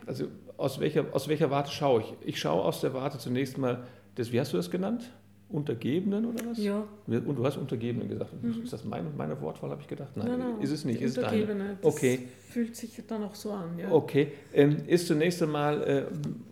also 0.06 0.28
aus 0.58 0.80
welcher, 0.80 1.06
aus 1.14 1.28
welcher 1.28 1.50
Warte 1.52 1.72
schaue 1.72 2.02
ich? 2.02 2.14
Ich 2.28 2.40
schaue 2.40 2.64
aus 2.64 2.82
der 2.82 2.94
Warte 2.94 3.18
zunächst 3.18 3.58
mal 3.58 3.84
des, 4.18 4.32
wie 4.32 4.40
hast 4.40 4.54
du 4.54 4.58
das 4.58 4.70
genannt? 4.70 5.12
Untergebenen 5.50 6.26
oder 6.26 6.44
was? 6.50 6.58
Ja. 6.58 6.84
Und 7.06 7.36
du 7.36 7.46
hast 7.46 7.58
Untergebenen 7.58 8.10
gesagt. 8.10 8.32
Ist 8.64 8.74
das 8.74 8.84
meine, 8.86 9.10
meine 9.16 9.40
Wortwahl, 9.40 9.70
habe 9.70 9.82
ich 9.82 9.88
gedacht? 9.88 10.10
Nein, 10.16 10.28
Nein, 10.28 10.40
nein, 10.40 10.62
ist 10.62 10.72
es 10.72 10.84
nicht, 10.84 11.00
ist. 11.00 11.18
Untergebene, 11.18 11.78
das 11.80 11.94
Okay, 11.94 12.28
Fühlt 12.50 12.76
sich 12.76 13.00
dann 13.08 13.24
auch 13.24 13.36
so 13.36 13.52
an, 13.52 13.78
ja. 13.78 13.92
okay. 13.92 14.32
Ähm, 14.52 14.78
ist 14.88 15.08
zunächst 15.08 15.44
einmal 15.44 15.84
äh, 15.84 16.06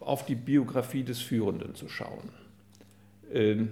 auf 0.03 0.25
die 0.25 0.35
Biografie 0.35 1.03
des 1.03 1.19
Führenden 1.19 1.73
zu 1.73 1.87
schauen. 1.89 2.29
Ähm, 3.33 3.69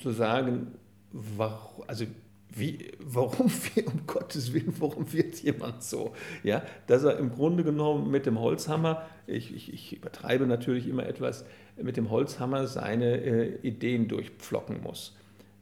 zu 0.00 0.10
sagen, 0.10 0.68
warum, 1.12 1.84
also 1.86 2.06
wie, 2.54 2.92
warum, 2.98 3.50
um 3.86 4.06
Gottes 4.06 4.52
Willen, 4.52 4.74
warum 4.78 5.12
wird 5.12 5.36
jemand 5.42 5.82
so? 5.82 6.14
Ja, 6.42 6.62
dass 6.86 7.04
er 7.04 7.18
im 7.18 7.30
Grunde 7.30 7.64
genommen 7.64 8.10
mit 8.10 8.26
dem 8.26 8.38
Holzhammer, 8.38 9.06
ich, 9.26 9.54
ich, 9.54 9.72
ich 9.72 9.96
übertreibe 9.96 10.46
natürlich 10.46 10.88
immer 10.88 11.06
etwas, 11.06 11.44
mit 11.80 11.96
dem 11.96 12.10
Holzhammer 12.10 12.66
seine 12.66 13.20
äh, 13.20 13.56
Ideen 13.62 14.08
durchpflocken 14.08 14.82
muss. 14.82 15.16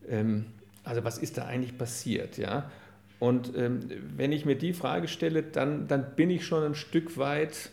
Ähm, 0.09 0.47
also 0.83 1.05
was 1.05 1.19
ist 1.19 1.39
da 1.39 1.45
eigentlich 1.47 1.79
passiert? 1.79 2.37
Ja? 2.39 2.71
Und 3.19 3.57
ähm, 3.57 3.81
wenn 4.17 4.33
ich 4.33 4.45
mir 4.45 4.57
die 4.57 4.73
Frage 4.73 5.07
stelle, 5.07 5.43
dann, 5.43 5.87
dann 5.87 6.17
bin 6.17 6.31
ich 6.31 6.45
schon 6.45 6.65
ein 6.65 6.75
Stück 6.75 7.17
weit 7.19 7.71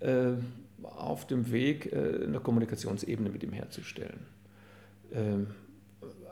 äh, 0.00 0.32
auf 0.82 1.26
dem 1.26 1.50
Weg, 1.50 1.92
äh, 1.92 2.24
eine 2.24 2.40
Kommunikationsebene 2.40 3.28
mit 3.28 3.42
ihm 3.42 3.52
herzustellen. 3.52 4.20
Ähm, 5.12 5.48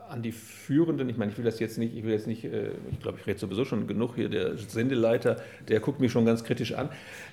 an 0.09 0.21
die 0.21 0.31
Führenden, 0.31 1.09
ich 1.09 1.17
meine, 1.17 1.31
ich 1.31 1.37
will 1.37 1.45
das 1.45 1.59
jetzt 1.59 1.77
nicht, 1.77 1.95
ich 1.95 2.03
will 2.03 2.11
jetzt 2.11 2.27
nicht, 2.27 2.43
äh, 2.45 2.71
ich 2.91 2.99
glaube, 2.99 3.17
ich 3.19 3.27
rede 3.27 3.39
sowieso 3.39 3.65
schon 3.65 3.87
genug 3.87 4.15
hier, 4.15 4.29
der 4.29 4.57
Sendeleiter, 4.57 5.37
der 5.67 5.79
guckt 5.79 5.99
mich 5.99 6.11
schon 6.11 6.25
ganz 6.25 6.43
kritisch 6.43 6.73
an. 6.73 6.89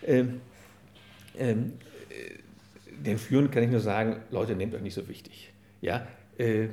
Ähm, 0.06 0.40
ähm, 1.38 1.74
äh, 2.10 2.94
den 3.04 3.18
Führenden 3.18 3.52
kann 3.52 3.62
ich 3.62 3.70
nur 3.70 3.80
sagen, 3.80 4.16
Leute, 4.30 4.54
nehmt 4.56 4.74
euch 4.74 4.82
nicht 4.82 4.94
so 4.94 5.08
wichtig. 5.08 5.52
Ja, 5.80 6.06
äh, 6.38 6.68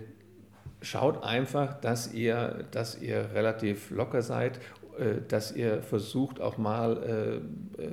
schaut 0.81 1.23
einfach, 1.23 1.79
dass 1.79 2.13
ihr, 2.13 2.65
dass 2.71 3.01
ihr 3.01 3.29
relativ 3.33 3.91
locker 3.91 4.21
seid, 4.21 4.59
äh, 4.97 5.21
dass 5.27 5.51
ihr 5.51 5.81
versucht 5.81 6.41
auch 6.41 6.57
mal 6.57 7.41
äh, 7.77 7.81
äh, 7.81 7.89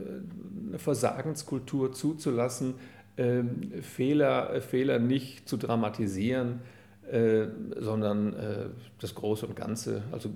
eine 0.68 0.78
Versagenskultur 0.78 1.92
zuzulassen, 1.92 2.74
ähm, 3.16 3.72
Fehler, 3.82 4.60
Fehler 4.60 4.98
nicht 4.98 5.48
zu 5.48 5.56
dramatisieren, 5.56 6.60
äh, 7.10 7.48
sondern 7.76 8.34
äh, 8.34 8.66
das 9.00 9.14
Große 9.14 9.46
und 9.46 9.56
Ganze, 9.56 10.02
also 10.12 10.30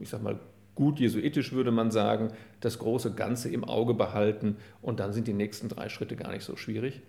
ich 0.00 0.08
sag 0.08 0.22
mal, 0.22 0.38
gut 0.74 1.00
jesuitisch 1.00 1.52
würde 1.52 1.72
man 1.72 1.90
sagen, 1.90 2.30
das 2.60 2.78
große 2.78 3.14
Ganze 3.14 3.50
im 3.50 3.64
Auge 3.64 3.94
behalten 3.94 4.56
und 4.80 5.00
dann 5.00 5.12
sind 5.12 5.26
die 5.26 5.32
nächsten 5.32 5.68
drei 5.68 5.88
Schritte 5.88 6.14
gar 6.14 6.30
nicht 6.30 6.44
so 6.44 6.56
schwierig. 6.56 7.02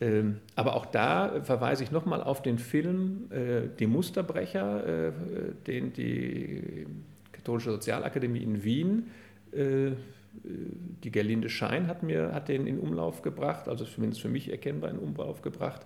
Ähm, 0.00 0.38
aber 0.54 0.76
auch 0.76 0.86
da 0.86 1.42
verweise 1.42 1.82
ich 1.82 1.90
nochmal 1.90 2.22
auf 2.22 2.40
den 2.40 2.58
Film 2.58 3.30
äh, 3.30 3.68
Die 3.78 3.86
Musterbrecher, 3.86 5.08
äh, 5.08 5.12
den 5.66 5.92
die 5.92 6.86
Katholische 7.32 7.72
Sozialakademie 7.72 8.42
in 8.42 8.62
Wien, 8.62 9.10
äh, 9.52 9.90
die 11.02 11.10
Gerlinde 11.10 11.48
Schein 11.48 11.88
hat, 11.88 12.02
mir, 12.02 12.32
hat 12.32 12.48
den 12.48 12.66
in 12.66 12.78
Umlauf 12.78 13.22
gebracht, 13.22 13.68
also 13.68 13.84
zumindest 13.84 14.22
für 14.22 14.28
mich 14.28 14.50
erkennbar 14.50 14.90
in 14.90 14.98
Umlauf 14.98 15.42
gebracht, 15.42 15.84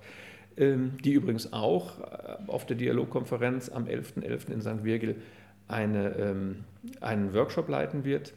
die 0.56 1.12
übrigens 1.12 1.52
auch 1.52 2.00
äh, 2.00 2.36
auf 2.46 2.66
der 2.66 2.76
Dialogkonferenz 2.76 3.68
am 3.70 3.86
11.11. 3.86 4.22
.11. 4.22 4.52
in 4.52 4.60
St. 4.60 4.84
Virgil 4.84 5.16
eine, 5.66 6.16
ähm, 6.16 6.64
einen 7.00 7.32
Workshop 7.34 7.68
leiten 7.68 8.04
wird. 8.04 8.34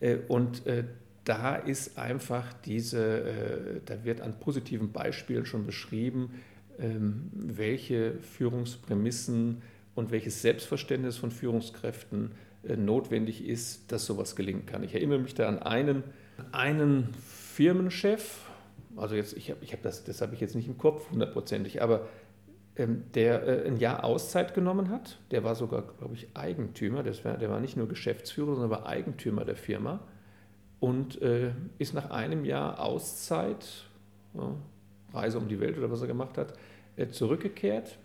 Äh, 0.00 0.18
und 0.28 0.66
äh, 0.66 0.84
da 1.24 1.56
ist 1.56 1.98
einfach 1.98 2.52
diese, 2.66 3.80
da 3.86 4.04
wird 4.04 4.20
an 4.20 4.38
positiven 4.40 4.92
Beispielen 4.92 5.46
schon 5.46 5.64
beschrieben, 5.64 6.42
ähm, 6.78 7.30
welche 7.32 8.18
Führungsprämissen 8.20 9.62
und 9.94 10.10
welches 10.10 10.42
Selbstverständnis 10.42 11.16
von 11.16 11.30
Führungskräften 11.30 12.32
notwendig 12.76 13.46
ist, 13.46 13.90
dass 13.90 14.06
sowas 14.06 14.36
gelingen 14.36 14.66
kann. 14.66 14.82
Ich 14.82 14.94
erinnere 14.94 15.18
mich 15.18 15.34
da 15.34 15.48
an 15.48 15.58
einen, 15.58 16.02
einen 16.52 17.08
Firmenchef, 17.22 18.43
also 18.96 19.14
jetzt, 19.14 19.36
ich 19.36 19.50
habe 19.50 19.62
ich 19.62 19.72
hab 19.72 19.82
das, 19.82 20.04
das 20.04 20.20
habe 20.20 20.34
ich 20.34 20.40
jetzt 20.40 20.54
nicht 20.54 20.68
im 20.68 20.78
Kopf 20.78 21.10
hundertprozentig, 21.10 21.82
aber 21.82 22.06
ähm, 22.76 23.04
der 23.14 23.46
äh, 23.46 23.66
ein 23.66 23.76
Jahr 23.76 24.04
Auszeit 24.04 24.54
genommen 24.54 24.90
hat, 24.90 25.18
der 25.30 25.44
war 25.44 25.54
sogar, 25.54 25.82
glaube 25.98 26.14
ich, 26.14 26.28
Eigentümer, 26.34 27.02
das 27.02 27.24
war, 27.24 27.36
der 27.36 27.50
war 27.50 27.60
nicht 27.60 27.76
nur 27.76 27.88
Geschäftsführer, 27.88 28.54
sondern 28.54 28.70
war 28.70 28.86
Eigentümer 28.86 29.44
der 29.44 29.56
Firma 29.56 30.00
und 30.80 31.22
äh, 31.22 31.52
ist 31.78 31.94
nach 31.94 32.10
einem 32.10 32.44
Jahr 32.44 32.80
Auszeit, 32.80 33.84
ja, 34.34 34.54
Reise 35.12 35.38
um 35.38 35.48
die 35.48 35.60
Welt 35.60 35.78
oder 35.78 35.90
was 35.90 36.00
er 36.00 36.08
gemacht 36.08 36.36
hat, 36.36 36.54
äh, 36.96 37.08
zurückgekehrt. 37.08 37.98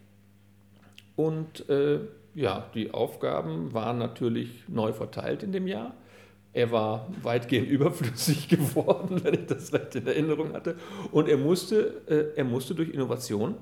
Und 1.16 1.68
äh, 1.70 2.00
ja, 2.36 2.70
die 2.74 2.94
Aufgaben 2.94 3.74
waren 3.74 3.98
natürlich 3.98 4.64
neu 4.68 4.94
verteilt 4.94 5.44
in 5.44 5.52
dem 5.52 5.68
Jahr. 5.68 5.94
Er 6.60 6.74
war 6.74 7.08
weitgehend 7.24 7.70
überflüssig 7.70 8.50
geworden, 8.50 9.24
wenn 9.24 9.34
ich 9.34 9.46
das 9.46 9.72
recht 9.72 9.96
in 9.96 10.06
Erinnerung 10.06 10.52
hatte. 10.52 10.76
Und 11.10 11.30
er 11.30 11.38
musste, 11.38 12.02
äh, 12.08 12.38
er 12.38 12.44
musste 12.44 12.76
durch 12.76 12.90
Innovation 12.90 13.56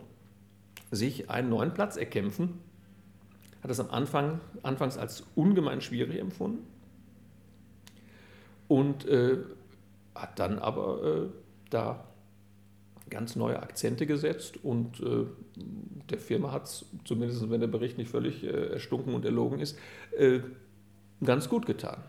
sich 0.90 1.30
einen 1.30 1.50
neuen 1.50 1.76
Platz 1.76 1.96
erkämpfen. 1.96 2.58
Hat 3.62 3.70
das 3.70 3.80
am 3.80 3.92
Anfang, 3.92 4.42
anfangs 4.64 4.98
als 4.98 5.24
ungemein 5.36 5.82
schwierig 5.82 6.20
empfunden 6.20 6.66
und 8.68 9.06
äh, 9.06 9.38
hat 10.16 10.40
dann 10.40 10.58
aber 10.58 11.04
äh, 11.04 11.30
da 11.70 12.04
ganz 13.12 13.36
neue 13.36 13.62
Akzente 13.62 14.08
gesetzt 14.08 14.64
und 14.64 15.02
äh, 15.02 15.28
der 16.10 16.18
Firma 16.18 16.52
hat 16.52 16.64
es, 16.64 16.86
zumindest 17.06 17.48
wenn 17.52 17.62
der 17.62 17.68
Bericht 17.68 18.00
nicht 18.00 18.10
völlig 18.10 18.44
äh, 18.44 18.48
erstunken 18.48 19.14
und 19.14 19.24
erlogen 19.24 19.60
ist, 19.60 19.78
äh, 20.18 20.40
ganz 21.24 21.48
gut 21.48 21.68
getan. 21.68 22.00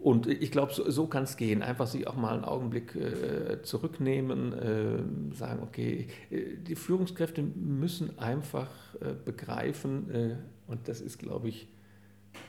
Und 0.00 0.26
ich 0.26 0.50
glaube, 0.50 0.72
so, 0.72 0.90
so 0.90 1.06
kann 1.06 1.24
es 1.24 1.36
gehen. 1.36 1.62
Einfach 1.62 1.86
sich 1.86 2.06
auch 2.06 2.16
mal 2.16 2.32
einen 2.32 2.44
Augenblick 2.44 2.96
äh, 2.96 3.62
zurücknehmen, 3.62 4.52
äh, 4.54 5.34
sagen, 5.36 5.62
okay, 5.62 6.08
äh, 6.30 6.56
die 6.56 6.74
Führungskräfte 6.74 7.42
müssen 7.42 8.18
einfach 8.18 8.70
äh, 9.00 9.12
begreifen, 9.24 10.10
äh, 10.10 10.36
und 10.66 10.88
das 10.88 11.02
ist, 11.02 11.18
glaube 11.18 11.48
ich, 11.48 11.68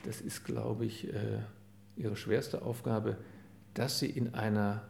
das 0.04 0.20
ist, 0.20 0.44
glaube 0.44 0.84
ich, 0.84 1.08
ihre 1.96 2.14
schwerste 2.14 2.62
Aufgabe, 2.62 3.16
dass 3.74 3.98
sie 3.98 4.06
in 4.06 4.32
einer 4.32 4.84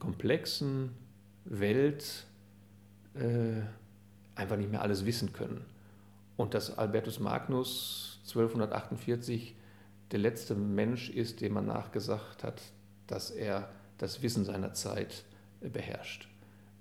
komplexen 0.00 0.90
Welt 1.44 2.26
einfach 4.34 4.56
nicht 4.56 4.72
mehr 4.72 4.82
alles 4.82 5.06
wissen 5.06 5.32
können. 5.32 5.64
Und 6.36 6.52
dass 6.54 6.76
Albertus 6.76 7.20
Magnus 7.20 8.18
1248 8.24 9.54
der 10.12 10.18
letzte 10.18 10.54
Mensch 10.54 11.10
ist, 11.10 11.40
dem 11.40 11.54
man 11.54 11.66
nachgesagt 11.66 12.44
hat, 12.44 12.60
dass 13.06 13.30
er 13.30 13.68
das 13.98 14.22
Wissen 14.22 14.44
seiner 14.44 14.72
Zeit 14.72 15.24
äh, 15.60 15.68
beherrscht. 15.68 16.28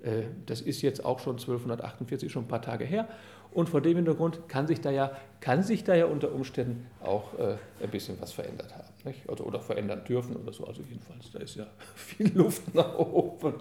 Äh, 0.01 0.23
das 0.45 0.61
ist 0.61 0.81
jetzt 0.81 1.03
auch 1.05 1.19
schon 1.19 1.33
1248, 1.33 2.31
schon 2.31 2.45
ein 2.45 2.47
paar 2.47 2.61
Tage 2.61 2.85
her. 2.85 3.07
Und 3.51 3.69
vor 3.69 3.81
dem 3.81 3.95
Hintergrund 3.95 4.47
kann 4.49 4.65
sich 4.65 4.81
da 4.81 4.89
ja, 4.89 5.15
kann 5.39 5.61
sich 5.61 5.83
da 5.83 5.93
ja 5.93 6.05
unter 6.05 6.33
Umständen 6.33 6.87
auch 7.01 7.37
äh, 7.37 7.57
ein 7.81 7.89
bisschen 7.91 8.19
was 8.19 8.31
verändert 8.31 8.75
haben. 8.75 8.87
Nicht? 9.05 9.29
Oder, 9.29 9.45
oder 9.45 9.59
verändern 9.59 10.03
dürfen 10.05 10.35
oder 10.35 10.51
so. 10.51 10.65
Also 10.65 10.81
jedenfalls, 10.81 11.31
da 11.31 11.39
ist 11.39 11.55
ja 11.55 11.67
viel 11.95 12.35
Luft 12.35 12.73
nach 12.73 12.97
oben. 12.97 13.55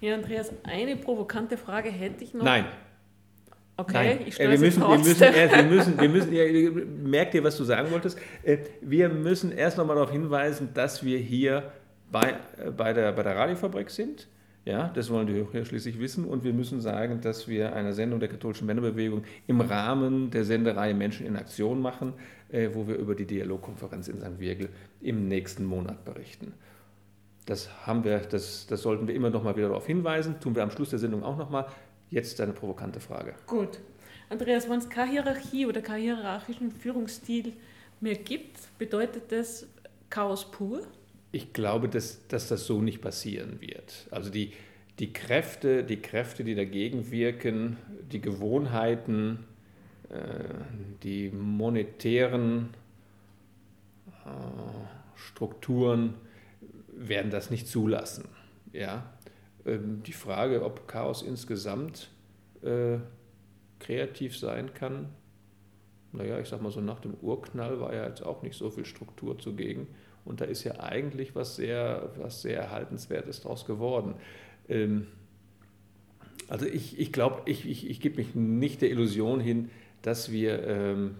ja, 0.00 0.14
Andreas, 0.14 0.50
eine 0.62 0.96
provokante 0.96 1.58
Frage 1.58 1.90
hätte 1.90 2.24
ich 2.24 2.32
noch. 2.32 2.44
Nein. 2.44 2.64
Okay, 3.76 4.16
Nein, 4.18 4.26
ich 4.26 4.38
äh, 4.38 4.50
wir 4.50 4.58
müssen, 4.58 4.82
wir 4.82 4.98
müssen, 4.98 5.22
erst, 5.22 5.56
wir 5.56 5.62
müssen, 5.64 6.00
wir 6.00 6.08
müssen, 6.08 6.32
ja, 6.32 6.44
merkt 7.08 7.34
ihr, 7.34 7.42
was 7.42 7.56
du 7.56 7.64
sagen 7.64 7.90
wolltest? 7.90 8.18
Äh, 8.42 8.58
Wir 8.82 9.08
müssen 9.08 9.50
erst 9.50 9.78
nochmal 9.78 9.96
darauf 9.96 10.12
hinweisen, 10.12 10.70
dass 10.74 11.02
wir 11.04 11.18
hier 11.18 11.72
bei, 12.10 12.34
äh, 12.58 12.70
bei, 12.70 12.92
der, 12.92 13.12
bei 13.12 13.22
der 13.22 13.34
Radiofabrik 13.34 13.88
sind. 13.90 14.28
Ja, 14.64 14.92
das 14.94 15.10
wollen 15.10 15.26
die 15.26 15.32
Hörer 15.32 15.64
schließlich 15.64 15.98
wissen. 15.98 16.24
Und 16.24 16.44
wir 16.44 16.52
müssen 16.52 16.80
sagen, 16.80 17.20
dass 17.20 17.48
wir 17.48 17.74
eine 17.74 17.94
Sendung 17.94 18.20
der 18.20 18.28
katholischen 18.28 18.66
Männerbewegung 18.66 19.24
im 19.48 19.60
Rahmen 19.60 20.30
der 20.30 20.44
Sendereihe 20.44 20.94
Menschen 20.94 21.26
in 21.26 21.34
Aktion 21.34 21.80
machen, 21.82 22.12
wo 22.72 22.86
wir 22.86 22.94
über 22.94 23.16
die 23.16 23.24
Dialogkonferenz 23.26 24.06
in 24.06 24.20
St. 24.20 24.38
Wirgel 24.38 24.68
im 25.00 25.26
nächsten 25.26 25.64
Monat 25.64 26.04
berichten. 26.04 26.52
Das 27.44 27.70
haben 27.88 28.04
wir, 28.04 28.18
das, 28.18 28.68
das 28.68 28.82
sollten 28.82 29.08
wir 29.08 29.16
immer 29.16 29.30
noch 29.30 29.42
mal 29.42 29.56
wieder 29.56 29.66
darauf 29.66 29.86
hinweisen. 29.86 30.36
Tun 30.40 30.54
wir 30.54 30.62
am 30.62 30.70
Schluss 30.70 30.90
der 30.90 31.00
Sendung 31.00 31.24
auch 31.24 31.36
noch 31.36 31.50
mal. 31.50 31.66
Jetzt 32.12 32.38
eine 32.42 32.52
provokante 32.52 33.00
Frage. 33.00 33.34
Gut. 33.46 33.80
Andreas, 34.28 34.68
wenn 34.68 34.78
es 34.78 34.88
keine 34.90 35.10
Hierarchie 35.12 35.64
oder 35.64 35.80
keinen 35.80 36.02
hierarchischen 36.02 36.70
Führungsstil 36.70 37.54
mehr 38.00 38.16
gibt, 38.16 38.58
bedeutet 38.78 39.32
das 39.32 39.66
Chaos 40.10 40.50
pur? 40.50 40.86
Ich 41.32 41.54
glaube, 41.54 41.88
dass, 41.88 42.26
dass 42.28 42.48
das 42.48 42.66
so 42.66 42.82
nicht 42.82 43.00
passieren 43.00 43.62
wird. 43.62 44.08
Also 44.10 44.28
die, 44.28 44.52
die, 44.98 45.14
Kräfte, 45.14 45.84
die 45.84 46.02
Kräfte, 46.02 46.44
die 46.44 46.54
dagegen 46.54 47.10
wirken, 47.10 47.78
die 48.12 48.20
Gewohnheiten, 48.20 49.46
äh, 50.10 50.18
die 51.02 51.30
monetären 51.30 52.74
äh, 54.26 54.28
Strukturen 55.14 56.12
werden 56.94 57.30
das 57.30 57.50
nicht 57.50 57.68
zulassen. 57.68 58.28
Ja? 58.74 59.10
Ähm, 59.66 60.02
die 60.04 60.12
Frage, 60.12 60.64
ob 60.64 60.88
Chaos 60.88 61.22
insgesamt 61.22 62.10
äh, 62.62 62.98
kreativ 63.78 64.36
sein 64.36 64.74
kann, 64.74 65.08
naja, 66.12 66.38
ich 66.38 66.48
sag 66.48 66.60
mal 66.60 66.70
so, 66.70 66.80
nach 66.80 67.00
dem 67.00 67.14
Urknall 67.14 67.80
war 67.80 67.94
ja 67.94 68.06
jetzt 68.06 68.22
auch 68.22 68.42
nicht 68.42 68.56
so 68.56 68.70
viel 68.70 68.84
Struktur 68.84 69.38
zugegen. 69.38 69.86
Und 70.24 70.40
da 70.40 70.44
ist 70.44 70.62
ja 70.62 70.78
eigentlich 70.78 71.34
was 71.34 71.56
sehr, 71.56 72.10
was 72.16 72.42
sehr 72.42 72.60
Erhaltenswertes 72.60 73.40
daraus 73.40 73.64
geworden. 73.64 74.14
Ähm, 74.68 75.06
also 76.48 76.66
ich, 76.66 76.98
ich 76.98 77.12
glaube, 77.12 77.42
ich, 77.46 77.66
ich, 77.66 77.88
ich 77.88 78.00
gebe 78.00 78.16
mich 78.16 78.34
nicht 78.34 78.82
der 78.82 78.90
Illusion 78.90 79.40
hin, 79.40 79.70
dass 80.02 80.30
wir, 80.30 80.66
ähm, 80.66 81.14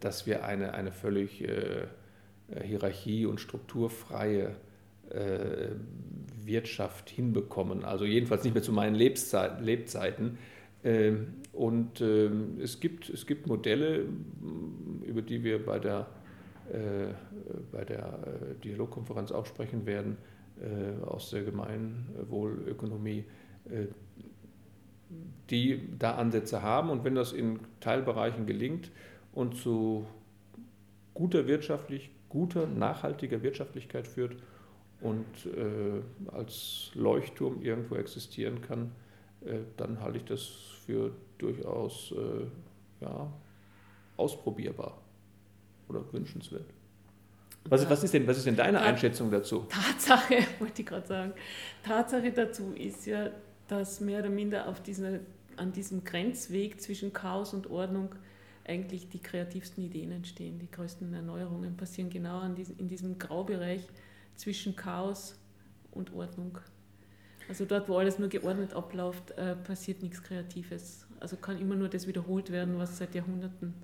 dass 0.00 0.26
wir 0.26 0.44
eine, 0.44 0.74
eine 0.74 0.90
völlig 0.90 1.42
äh, 1.42 1.86
hierarchie- 2.64 3.26
und 3.26 3.40
strukturfreie 3.40 4.56
äh, 5.10 5.68
Wirtschaft 6.50 7.08
hinbekommen. 7.08 7.84
Also 7.84 8.04
jedenfalls 8.04 8.42
nicht 8.42 8.54
mehr 8.54 8.62
zu 8.62 8.72
meinen 8.72 8.96
Lebzeiten. 8.96 10.38
Ähm, 10.82 11.34
und 11.52 12.00
ähm, 12.00 12.58
es 12.60 12.80
gibt, 12.80 13.08
es 13.08 13.26
gibt 13.26 13.46
Modelle, 13.46 14.06
über 15.04 15.22
die 15.22 15.44
wir 15.44 15.64
bei 15.64 15.78
der, 15.78 16.08
äh, 16.72 17.12
bei 17.70 17.84
der 17.84 18.04
äh, 18.04 18.54
Dialogkonferenz 18.64 19.32
auch 19.32 19.46
sprechen 19.46 19.86
werden, 19.86 20.16
aus 21.06 21.30
der 21.30 21.42
Gemeinwohlökonomie, 21.42 23.24
die 25.48 25.88
da 25.98 26.16
Ansätze 26.16 26.60
haben. 26.60 26.90
Und 26.90 27.02
wenn 27.02 27.14
das 27.14 27.32
in 27.32 27.60
Teilbereichen 27.80 28.44
gelingt 28.44 28.90
und 29.32 29.56
zu 29.56 30.04
guter 31.14 31.46
wirtschaftlich, 31.46 32.10
guter, 32.28 32.66
nachhaltiger 32.66 33.42
Wirtschaftlichkeit 33.42 34.06
führt, 34.06 34.36
und 35.00 35.46
äh, 35.46 36.32
als 36.32 36.90
Leuchtturm 36.94 37.62
irgendwo 37.62 37.94
existieren 37.96 38.60
kann, 38.60 38.92
äh, 39.44 39.60
dann 39.76 40.00
halte 40.00 40.18
ich 40.18 40.24
das 40.24 40.46
für 40.84 41.12
durchaus 41.38 42.12
äh, 42.12 43.04
ja, 43.04 43.32
ausprobierbar 44.16 45.00
oder 45.88 46.00
wünschenswert. 46.12 46.66
Was, 47.64 47.88
was, 47.88 48.04
ist 48.04 48.14
denn, 48.14 48.26
was 48.26 48.38
ist 48.38 48.46
denn 48.46 48.56
deine 48.56 48.80
Einschätzung 48.80 49.30
dazu? 49.30 49.66
Tatsache, 49.68 50.46
wollte 50.58 50.82
ich 50.82 50.86
gerade 50.86 51.06
sagen, 51.06 51.32
Tatsache 51.82 52.32
dazu 52.32 52.72
ist 52.72 53.06
ja, 53.06 53.30
dass 53.68 54.00
mehr 54.00 54.20
oder 54.20 54.30
minder 54.30 54.68
auf 54.68 54.82
diesen, 54.82 55.20
an 55.56 55.72
diesem 55.72 56.04
Grenzweg 56.04 56.80
zwischen 56.80 57.12
Chaos 57.12 57.52
und 57.52 57.68
Ordnung 57.70 58.14
eigentlich 58.66 59.08
die 59.08 59.18
kreativsten 59.18 59.84
Ideen 59.84 60.12
entstehen, 60.12 60.58
die 60.58 60.70
größten 60.70 61.12
Erneuerungen 61.12 61.76
passieren 61.76 62.10
genau 62.10 62.38
an 62.38 62.54
diesem, 62.54 62.78
in 62.78 62.88
diesem 62.88 63.18
Graubereich 63.18 63.86
zwischen 64.40 64.74
Chaos 64.74 65.38
und 65.90 66.12
Ordnung. 66.14 66.58
Also 67.48 67.64
dort, 67.64 67.88
wo 67.88 67.98
alles 67.98 68.18
nur 68.18 68.28
geordnet 68.28 68.74
abläuft, 68.74 69.32
äh, 69.32 69.56
passiert 69.56 70.02
nichts 70.02 70.22
Kreatives. 70.22 71.06
Also 71.18 71.36
kann 71.36 71.58
immer 71.58 71.74
nur 71.74 71.88
das 71.88 72.06
wiederholt 72.06 72.50
werden, 72.50 72.78
was 72.78 72.96
seit 72.96 73.14
Jahrhunderten 73.14 73.74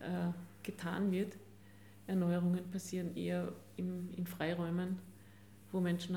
äh, 0.00 0.30
getan 0.62 1.10
wird. 1.10 1.36
Erneuerungen 2.06 2.70
passieren 2.70 3.16
eher 3.16 3.52
im, 3.76 4.10
in 4.16 4.26
Freiräumen, 4.26 4.98
wo 5.72 5.80
Menschen 5.80 6.16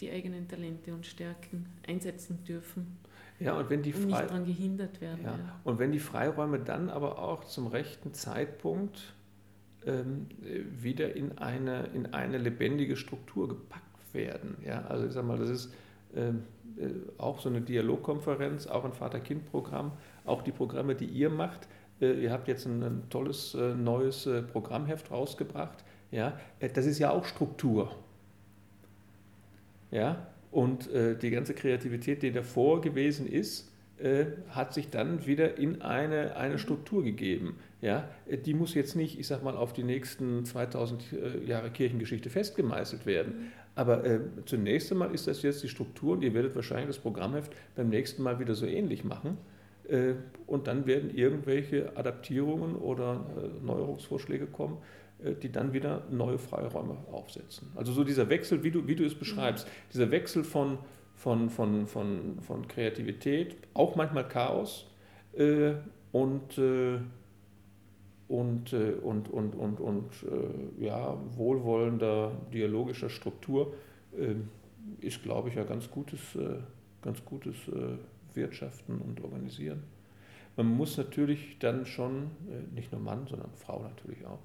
die 0.00 0.10
eigenen 0.10 0.48
Talente 0.48 0.92
und 0.92 1.06
Stärken 1.06 1.66
einsetzen 1.86 2.42
dürfen. 2.44 2.98
Ja, 3.38 3.58
und 3.58 3.70
wenn 3.70 3.82
die 3.82 3.94
und 3.94 4.06
nicht 4.06 4.18
daran 4.18 4.44
gehindert 4.44 5.00
werden. 5.00 5.24
Ja. 5.24 5.32
Ja. 5.32 5.60
Und 5.64 5.78
wenn 5.78 5.92
die 5.92 5.98
Freiräume 6.00 6.58
dann 6.58 6.90
aber 6.90 7.18
auch 7.18 7.44
zum 7.44 7.66
rechten 7.68 8.12
Zeitpunkt 8.12 9.14
ähm, 9.86 10.26
wieder 10.80 11.14
in 11.16 11.38
eine, 11.38 11.86
in 11.94 12.12
eine 12.12 12.38
lebendige 12.38 12.96
Struktur 12.96 13.48
gepackt 13.48 13.84
werden. 14.12 14.56
Ja? 14.64 14.84
Also 14.86 15.06
ich 15.06 15.12
sage 15.12 15.26
mal, 15.26 15.38
das 15.38 15.50
ist 15.50 15.72
ähm, 16.14 16.42
äh, 16.78 16.88
auch 17.18 17.40
so 17.40 17.48
eine 17.48 17.60
Dialogkonferenz, 17.60 18.66
auch 18.66 18.84
ein 18.84 18.92
Vater-Kind-Programm, 18.92 19.92
auch 20.24 20.42
die 20.42 20.52
Programme, 20.52 20.94
die 20.94 21.06
ihr 21.06 21.30
macht. 21.30 21.68
Äh, 22.00 22.22
ihr 22.22 22.32
habt 22.32 22.48
jetzt 22.48 22.66
ein, 22.66 23.04
tolles 23.10 23.54
äh, 23.54 23.74
neues 23.74 24.28
Programmheft 24.52 25.10
rausgebracht. 25.10 25.84
Ja? 26.10 26.38
Das 26.58 26.86
ist 26.86 26.98
ja 26.98 27.10
auch 27.10 27.24
Struktur. 27.24 27.94
Ja? 29.90 30.26
Und 30.50 30.88
die 30.92 31.30
ganze 31.30 31.54
Kreativität, 31.54 32.24
die 32.24 32.32
davor 32.32 32.80
gewesen 32.80 33.28
ist, 33.28 33.69
äh, 34.02 34.26
hat 34.50 34.74
sich 34.74 34.90
dann 34.90 35.26
wieder 35.26 35.58
in 35.58 35.82
eine, 35.82 36.36
eine 36.36 36.58
Struktur 36.58 37.02
gegeben. 37.02 37.58
Ja, 37.80 38.08
die 38.44 38.54
muss 38.54 38.74
jetzt 38.74 38.94
nicht, 38.96 39.18
ich 39.18 39.26
sag 39.26 39.42
mal, 39.42 39.56
auf 39.56 39.72
die 39.72 39.82
nächsten 39.82 40.44
2000 40.44 41.12
äh, 41.12 41.44
Jahre 41.46 41.70
Kirchengeschichte 41.70 42.30
festgemeißelt 42.30 43.06
werden. 43.06 43.52
Aber 43.74 44.04
äh, 44.04 44.20
zunächst 44.46 44.90
einmal 44.92 45.14
ist 45.14 45.26
das 45.26 45.42
jetzt 45.42 45.62
die 45.62 45.68
Struktur 45.68 46.12
und 46.12 46.22
ihr 46.22 46.34
werdet 46.34 46.54
wahrscheinlich 46.54 46.88
das 46.88 46.98
Programmheft 46.98 47.52
beim 47.76 47.88
nächsten 47.88 48.22
Mal 48.22 48.38
wieder 48.38 48.54
so 48.54 48.66
ähnlich 48.66 49.04
machen. 49.04 49.38
Äh, 49.88 50.14
und 50.46 50.66
dann 50.66 50.86
werden 50.86 51.14
irgendwelche 51.14 51.96
Adaptierungen 51.96 52.76
oder 52.76 53.26
äh, 53.36 53.64
Neuerungsvorschläge 53.64 54.46
kommen, 54.46 54.78
äh, 55.24 55.34
die 55.34 55.50
dann 55.50 55.72
wieder 55.72 56.04
neue 56.10 56.38
Freiräume 56.38 56.96
aufsetzen. 57.10 57.72
Also 57.74 57.92
so 57.92 58.04
dieser 58.04 58.28
Wechsel, 58.28 58.62
wie 58.62 58.70
du, 58.70 58.86
wie 58.86 58.96
du 58.96 59.04
es 59.04 59.14
beschreibst, 59.14 59.66
mhm. 59.66 59.70
dieser 59.92 60.10
Wechsel 60.10 60.44
von, 60.44 60.78
von, 61.20 61.50
von, 61.50 61.86
von, 61.86 62.40
von 62.40 62.66
Kreativität, 62.66 63.54
auch 63.74 63.94
manchmal 63.94 64.26
Chaos 64.26 64.86
äh, 65.34 65.72
und, 66.12 66.56
äh, 66.56 66.98
und, 68.26 68.72
äh, 68.72 68.92
und, 69.02 69.28
und, 69.28 69.54
und, 69.54 69.80
und 69.80 70.10
ja, 70.78 71.18
wohlwollender 71.36 72.32
dialogischer 72.52 73.10
Struktur 73.10 73.74
ist, 75.00 75.22
glaube 75.22 75.50
ich, 75.50 75.56
ja 75.56 75.64
ganz 75.64 75.90
gutes, 75.90 76.20
ganz 77.02 77.24
gutes 77.24 77.56
Wirtschaften 78.34 78.98
und 78.98 79.22
Organisieren. 79.22 79.82
Man 80.56 80.66
muss 80.66 80.96
natürlich 80.96 81.58
dann 81.58 81.86
schon, 81.86 82.30
nicht 82.74 82.92
nur 82.92 83.00
Mann, 83.00 83.26
sondern 83.28 83.50
Frau 83.56 83.82
natürlich 83.82 84.24
auch, 84.26 84.40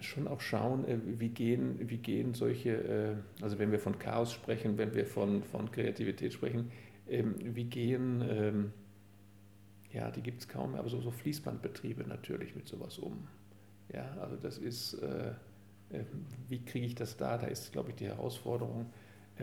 schon 0.00 0.28
auch 0.28 0.40
schauen, 0.40 0.84
äh, 0.86 0.98
wie 1.04 1.28
gehen, 1.28 1.78
wie 1.88 1.98
gehen 1.98 2.34
solche, 2.34 2.70
äh, 2.70 3.42
also 3.42 3.58
wenn 3.58 3.72
wir 3.72 3.78
von 3.78 3.98
Chaos 3.98 4.32
sprechen, 4.32 4.78
wenn 4.78 4.94
wir 4.94 5.06
von, 5.06 5.42
von 5.42 5.70
Kreativität 5.70 6.32
sprechen, 6.32 6.70
ähm, 7.08 7.34
wie 7.42 7.64
gehen, 7.64 8.24
ähm, 8.28 8.72
ja, 9.92 10.10
die 10.10 10.22
gibt 10.22 10.40
es 10.40 10.48
kaum 10.48 10.72
mehr, 10.72 10.80
aber 10.80 10.88
so, 10.88 11.00
so 11.00 11.10
Fließbandbetriebe 11.10 12.04
natürlich 12.04 12.54
mit 12.54 12.68
sowas 12.68 12.98
um. 12.98 13.26
Ja, 13.92 14.16
also 14.20 14.36
das 14.36 14.58
ist, 14.58 14.94
äh, 14.94 15.32
wie 16.48 16.64
kriege 16.64 16.86
ich 16.86 16.94
das 16.94 17.16
da? 17.16 17.36
Da 17.38 17.48
ist, 17.48 17.72
glaube 17.72 17.90
ich, 17.90 17.96
die 17.96 18.06
Herausforderung 18.06 18.86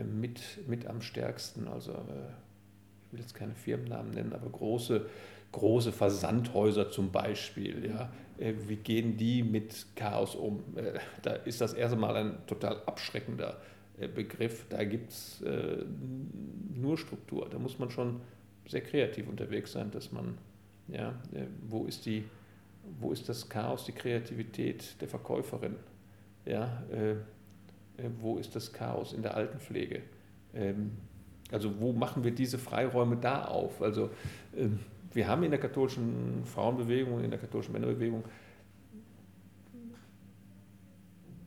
mit, 0.02 0.66
mit 0.66 0.86
am 0.86 1.02
stärksten. 1.02 1.68
Also 1.68 1.92
ich 1.92 3.12
will 3.12 3.20
jetzt 3.20 3.34
keine 3.34 3.54
Firmennamen 3.54 4.12
nennen, 4.12 4.32
aber 4.32 4.48
große 4.48 5.06
große 5.52 5.92
Versandhäuser 5.92 6.90
zum 6.90 7.10
Beispiel, 7.10 7.86
ja, 7.86 8.10
äh, 8.38 8.54
wie 8.66 8.76
gehen 8.76 9.16
die 9.16 9.42
mit 9.42 9.86
Chaos 9.96 10.34
um? 10.34 10.62
Äh, 10.76 10.98
da 11.22 11.32
ist 11.32 11.60
das 11.60 11.74
erste 11.74 11.96
Mal 11.96 12.16
ein 12.16 12.46
total 12.46 12.82
abschreckender 12.86 13.60
äh, 13.98 14.08
Begriff. 14.08 14.66
Da 14.68 14.84
gibt 14.84 15.10
es 15.10 15.42
nur 16.74 16.96
Struktur. 16.98 17.48
Da 17.50 17.58
muss 17.58 17.78
man 17.78 17.90
schon 17.90 18.20
sehr 18.66 18.82
kreativ 18.82 19.28
unterwegs 19.28 19.72
sein, 19.72 19.90
dass 19.90 20.12
man, 20.12 20.38
ja, 20.88 21.14
wo 21.66 21.84
ist 21.84 22.06
die, 22.06 22.24
wo 23.00 23.12
ist 23.12 23.28
das 23.28 23.48
Chaos, 23.48 23.84
die 23.84 23.92
Kreativität 23.92 25.00
der 25.00 25.08
Verkäuferin? 25.08 25.76
Ja, 26.44 26.82
wo 28.20 28.38
ist 28.38 28.54
das 28.54 28.72
Chaos 28.72 29.12
in 29.12 29.22
der 29.22 29.34
Altenpflege? 29.34 30.02
Ähm, 30.54 30.92
also 31.50 31.80
wo 31.80 31.92
machen 31.92 32.24
wir 32.24 32.30
diese 32.30 32.58
Freiräume 32.58 33.16
da 33.16 33.46
auf? 33.46 33.80
Also 33.82 34.10
ähm, 34.56 34.80
wir 35.12 35.26
haben 35.26 35.42
in 35.42 35.50
der 35.50 35.60
katholischen 35.60 36.44
Frauenbewegung 36.44 37.22
in 37.22 37.30
der 37.30 37.40
katholischen 37.40 37.72
Männerbewegung, 37.72 38.24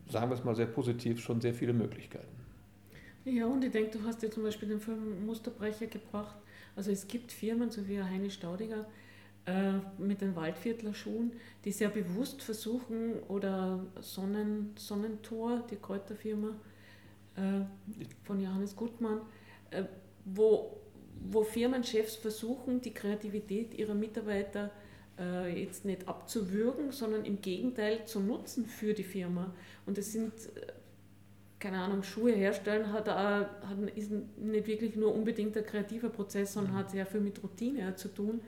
sagen 0.08 0.30
wir 0.30 0.34
es 0.34 0.44
mal 0.44 0.54
sehr 0.54 0.66
positiv, 0.66 1.20
schon 1.20 1.40
sehr 1.40 1.54
viele 1.54 1.72
Möglichkeiten. 1.72 2.42
Ja, 3.24 3.46
und 3.46 3.64
ich 3.64 3.70
denke, 3.70 3.98
du 3.98 4.04
hast 4.04 4.22
ja 4.22 4.30
zum 4.30 4.42
Beispiel 4.42 4.68
den 4.68 4.80
Film 4.80 5.24
Musterbrecher 5.26 5.86
gebracht. 5.86 6.36
Also 6.74 6.90
es 6.90 7.06
gibt 7.06 7.30
Firmen, 7.30 7.70
so 7.70 7.86
wie 7.88 8.02
Heine 8.02 8.30
Staudiger, 8.30 8.86
äh, 9.46 9.74
mit 9.98 10.20
den 10.20 10.34
Waldviertler 10.34 10.92
Schulen, 10.92 11.32
die 11.64 11.72
sehr 11.72 11.88
bewusst 11.88 12.42
versuchen, 12.42 13.20
oder 13.28 13.84
Sonnen, 14.00 14.72
Sonnentor, 14.76 15.64
die 15.70 15.76
Kräuterfirma 15.76 16.48
äh, 17.36 17.60
von 18.24 18.40
Johannes 18.40 18.74
Gutmann, 18.74 19.20
äh, 19.70 19.84
wo 20.24 20.81
wo 21.30 21.42
Firmenchefs 21.42 22.16
versuchen, 22.16 22.80
die 22.80 22.94
Kreativität 22.94 23.74
ihrer 23.74 23.94
Mitarbeiter 23.94 24.70
äh, 25.18 25.62
jetzt 25.62 25.84
nicht 25.84 26.08
abzuwürgen, 26.08 26.92
sondern 26.92 27.24
im 27.24 27.40
Gegenteil 27.40 28.04
zu 28.06 28.20
nutzen 28.20 28.66
für 28.66 28.94
die 28.94 29.04
Firma. 29.04 29.54
Und 29.86 29.98
das 29.98 30.12
sind, 30.12 30.32
äh, 30.56 30.72
keine 31.58 31.78
Ahnung, 31.78 32.02
Schuhe 32.02 32.32
herstellen 32.32 32.92
hat, 32.92 33.08
hat, 33.08 33.48
ist 33.94 34.10
nicht 34.10 34.66
wirklich 34.66 34.96
nur 34.96 35.14
unbedingt 35.14 35.56
ein 35.56 35.64
kreativer 35.64 36.08
Prozess, 36.08 36.54
sondern 36.54 36.74
hat 36.74 36.90
sehr 36.90 37.06
viel 37.06 37.20
mit 37.20 37.42
Routine 37.42 37.94
zu 37.94 38.08
tun. 38.08 38.40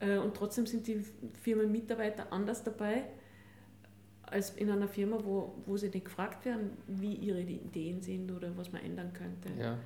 Äh, 0.00 0.18
und 0.18 0.34
trotzdem 0.36 0.66
sind 0.66 0.86
die 0.86 1.04
Firmenmitarbeiter 1.42 2.32
anders 2.32 2.62
dabei 2.62 3.04
als 4.22 4.50
in 4.50 4.70
einer 4.70 4.88
Firma, 4.88 5.18
wo, 5.22 5.54
wo 5.66 5.76
sie 5.76 5.88
nicht 5.88 6.04
gefragt 6.04 6.44
werden, 6.44 6.72
wie 6.86 7.14
ihre 7.14 7.40
Ideen 7.40 8.00
sind 8.00 8.30
oder 8.32 8.56
was 8.56 8.72
man 8.72 8.82
ändern 8.82 9.12
könnte. 9.12 9.48
Ja. 9.58 9.78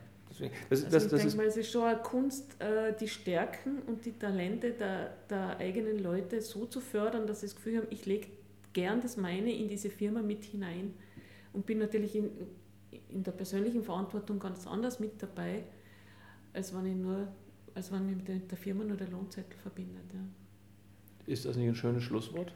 Das, 0.68 0.84
also 0.84 0.90
das, 0.90 1.04
ich 1.04 1.10
das 1.10 1.22
denke 1.22 1.36
mal, 1.36 1.46
es 1.46 1.56
ist 1.56 1.70
schon 1.70 1.84
eine 1.84 2.00
Kunst, 2.00 2.60
äh, 2.60 2.94
die 2.98 3.08
Stärken 3.08 3.82
und 3.86 4.04
die 4.04 4.12
Talente 4.12 4.72
der, 4.72 5.14
der 5.28 5.58
eigenen 5.58 6.02
Leute 6.02 6.40
so 6.40 6.66
zu 6.66 6.80
fördern, 6.80 7.26
dass 7.26 7.40
sie 7.40 7.46
das 7.46 7.56
Gefühl 7.56 7.78
haben, 7.78 7.86
ich 7.90 8.06
lege 8.06 8.28
gern 8.72 9.00
das 9.00 9.16
meine 9.16 9.52
in 9.52 9.68
diese 9.68 9.90
Firma 9.90 10.22
mit 10.22 10.44
hinein 10.44 10.94
und 11.52 11.66
bin 11.66 11.78
natürlich 11.78 12.14
in, 12.16 12.30
in 13.08 13.22
der 13.22 13.32
persönlichen 13.32 13.82
Verantwortung 13.82 14.38
ganz 14.38 14.66
anders 14.66 15.00
mit 15.00 15.22
dabei, 15.22 15.64
als 16.52 16.74
wenn 16.74 16.86
ich 16.86 16.96
nur, 16.96 17.28
als 17.74 17.92
wenn 17.92 18.06
mich 18.06 18.16
mit 18.16 18.28
der, 18.28 18.36
der 18.36 18.58
Firma 18.58 18.84
nur 18.84 18.96
der 18.96 19.08
Lohnzettel 19.08 19.58
verbindet. 19.58 20.04
Ja. 20.12 20.20
Ist 21.26 21.44
das 21.44 21.56
nicht 21.56 21.68
ein 21.68 21.74
schönes 21.74 22.02
Schlusswort? 22.02 22.52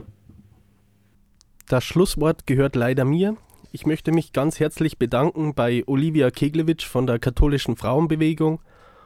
Das 1.68 1.84
Schlusswort 1.84 2.46
gehört 2.46 2.76
leider 2.76 3.04
mir. 3.04 3.36
Ich 3.74 3.84
möchte 3.86 4.12
mich 4.12 4.32
ganz 4.32 4.60
herzlich 4.60 5.00
bedanken 5.00 5.56
bei 5.56 5.82
Olivia 5.88 6.30
Keglewitsch 6.30 6.86
von 6.86 7.08
der 7.08 7.18
Katholischen 7.18 7.74
Frauenbewegung 7.74 8.60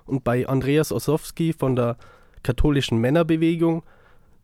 und 0.04 0.24
bei 0.24 0.46
Andreas 0.46 0.92
Ossowski 0.92 1.54
von 1.54 1.74
der 1.74 1.96
Katholischen 2.42 2.98
Männerbewegung 2.98 3.82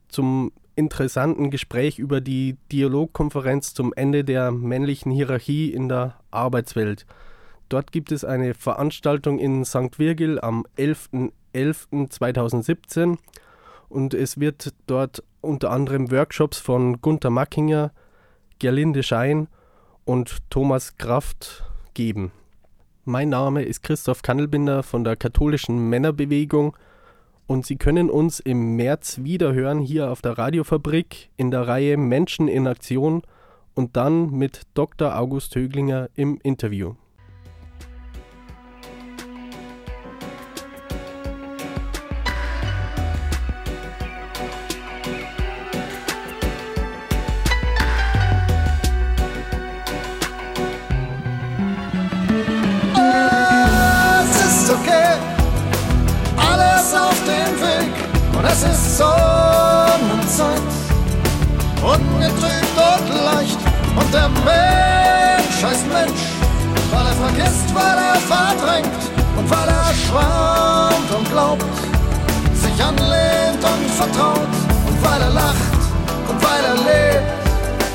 zum 0.08 0.50
interessanten 0.76 1.50
Gespräch 1.50 1.98
über 1.98 2.22
die 2.22 2.56
Dialogkonferenz 2.72 3.74
zum 3.74 3.92
Ende 3.92 4.24
der 4.24 4.50
männlichen 4.50 5.12
Hierarchie 5.12 5.70
in 5.70 5.90
der 5.90 6.18
Arbeitswelt. 6.30 7.04
Dort 7.68 7.92
gibt 7.92 8.10
es 8.10 8.24
eine 8.24 8.54
Veranstaltung 8.54 9.38
in 9.38 9.66
St. 9.66 9.98
Virgil 9.98 10.40
am 10.40 10.64
11.11.2017 10.78 13.18
und 13.90 14.14
es 14.14 14.40
wird 14.40 14.72
dort 14.86 15.22
unter 15.42 15.70
anderem 15.70 16.10
Workshops 16.10 16.58
von 16.58 17.02
Gunther 17.02 17.28
Mackinger, 17.28 17.92
Gerlinde 18.58 19.02
Schein 19.02 19.48
und 20.04 20.38
Thomas 20.50 20.96
Kraft 20.96 21.64
geben. 21.94 22.32
Mein 23.04 23.28
Name 23.28 23.62
ist 23.62 23.82
Christoph 23.82 24.22
Kandelbinder 24.22 24.82
von 24.82 25.04
der 25.04 25.16
katholischen 25.16 25.88
Männerbewegung 25.90 26.76
und 27.46 27.66
Sie 27.66 27.76
können 27.76 28.08
uns 28.08 28.40
im 28.40 28.76
März 28.76 29.20
wiederhören 29.22 29.80
hier 29.80 30.10
auf 30.10 30.22
der 30.22 30.38
Radiofabrik 30.38 31.30
in 31.36 31.50
der 31.50 31.68
Reihe 31.68 31.96
Menschen 31.96 32.48
in 32.48 32.66
Aktion 32.66 33.22
und 33.74 33.96
dann 33.96 34.30
mit 34.30 34.62
Dr. 34.74 35.18
August 35.18 35.54
Höglinger 35.54 36.08
im 36.14 36.38
Interview. 36.42 36.94
Es 58.56 58.62
ist 58.62 58.98
Sonnenzeit, 58.98 60.62
ungetrübt 61.82 62.76
und 62.78 63.08
leicht. 63.24 63.58
Und 63.96 64.14
der 64.14 64.28
Mensch 64.28 65.58
heißt 65.60 65.86
Mensch, 65.88 66.22
weil 66.92 67.04
er 67.04 67.14
vergisst, 67.14 67.74
weil 67.74 67.98
er 67.98 68.14
verdrängt 68.14 69.02
und 69.36 69.50
weil 69.50 69.68
er 69.68 69.92
schwant 70.06 71.10
und 71.18 71.28
glaubt, 71.32 71.64
sich 72.54 72.80
anlehnt 72.80 73.64
und 73.64 73.90
vertraut 73.90 74.54
und 74.86 75.02
weil 75.02 75.20
er 75.20 75.30
lacht 75.30 75.74
und 76.28 76.40
weil 76.40 76.64
er 76.64 76.76
lebt. 76.76 77.32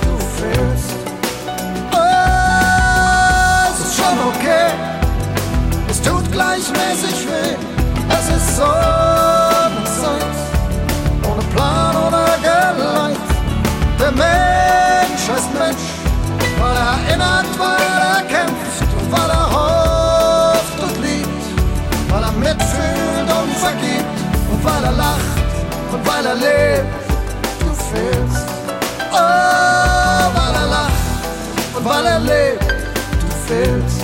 Du 0.04 0.18
fehlst. 0.42 0.92
Es 3.64 3.80
ist 3.80 3.96
schon 3.96 4.18
okay, 4.28 4.74
es 5.90 6.02
tut 6.02 6.30
gleichmäßig 6.34 7.28
weh. 7.30 7.56
Es 8.10 8.28
ist 8.28 8.58
Sonnenzeit 8.58 10.39
Plan 11.56 11.96
oder 11.96 12.28
Geleit. 12.42 13.18
Der 14.00 14.12
Mensch 14.12 15.26
ist 15.38 15.54
Mensch, 15.58 15.88
weil 16.60 16.76
er 16.76 16.88
erinnert, 16.98 17.50
weil 17.58 17.98
er 18.14 18.22
kämpft 18.24 18.82
und 19.00 19.12
weil 19.12 19.30
er 19.30 19.48
hofft 19.56 20.80
und 20.84 21.02
liebt, 21.02 21.44
weil 22.10 22.24
er 22.24 22.32
mitfühlt 22.32 23.30
und 23.42 23.54
vergibt. 23.58 24.20
er 26.30 26.36
lebt, 26.36 26.86
du 27.60 27.74
fehlst. 27.74 28.48
Oh, 29.12 29.16
weil 29.16 30.56
er 30.62 30.68
lacht 30.68 31.76
und 31.76 31.86
weil 31.86 32.06
er 32.06 32.20
lebt, 32.20 32.64
du 33.22 33.28
fehlst. 33.48 33.99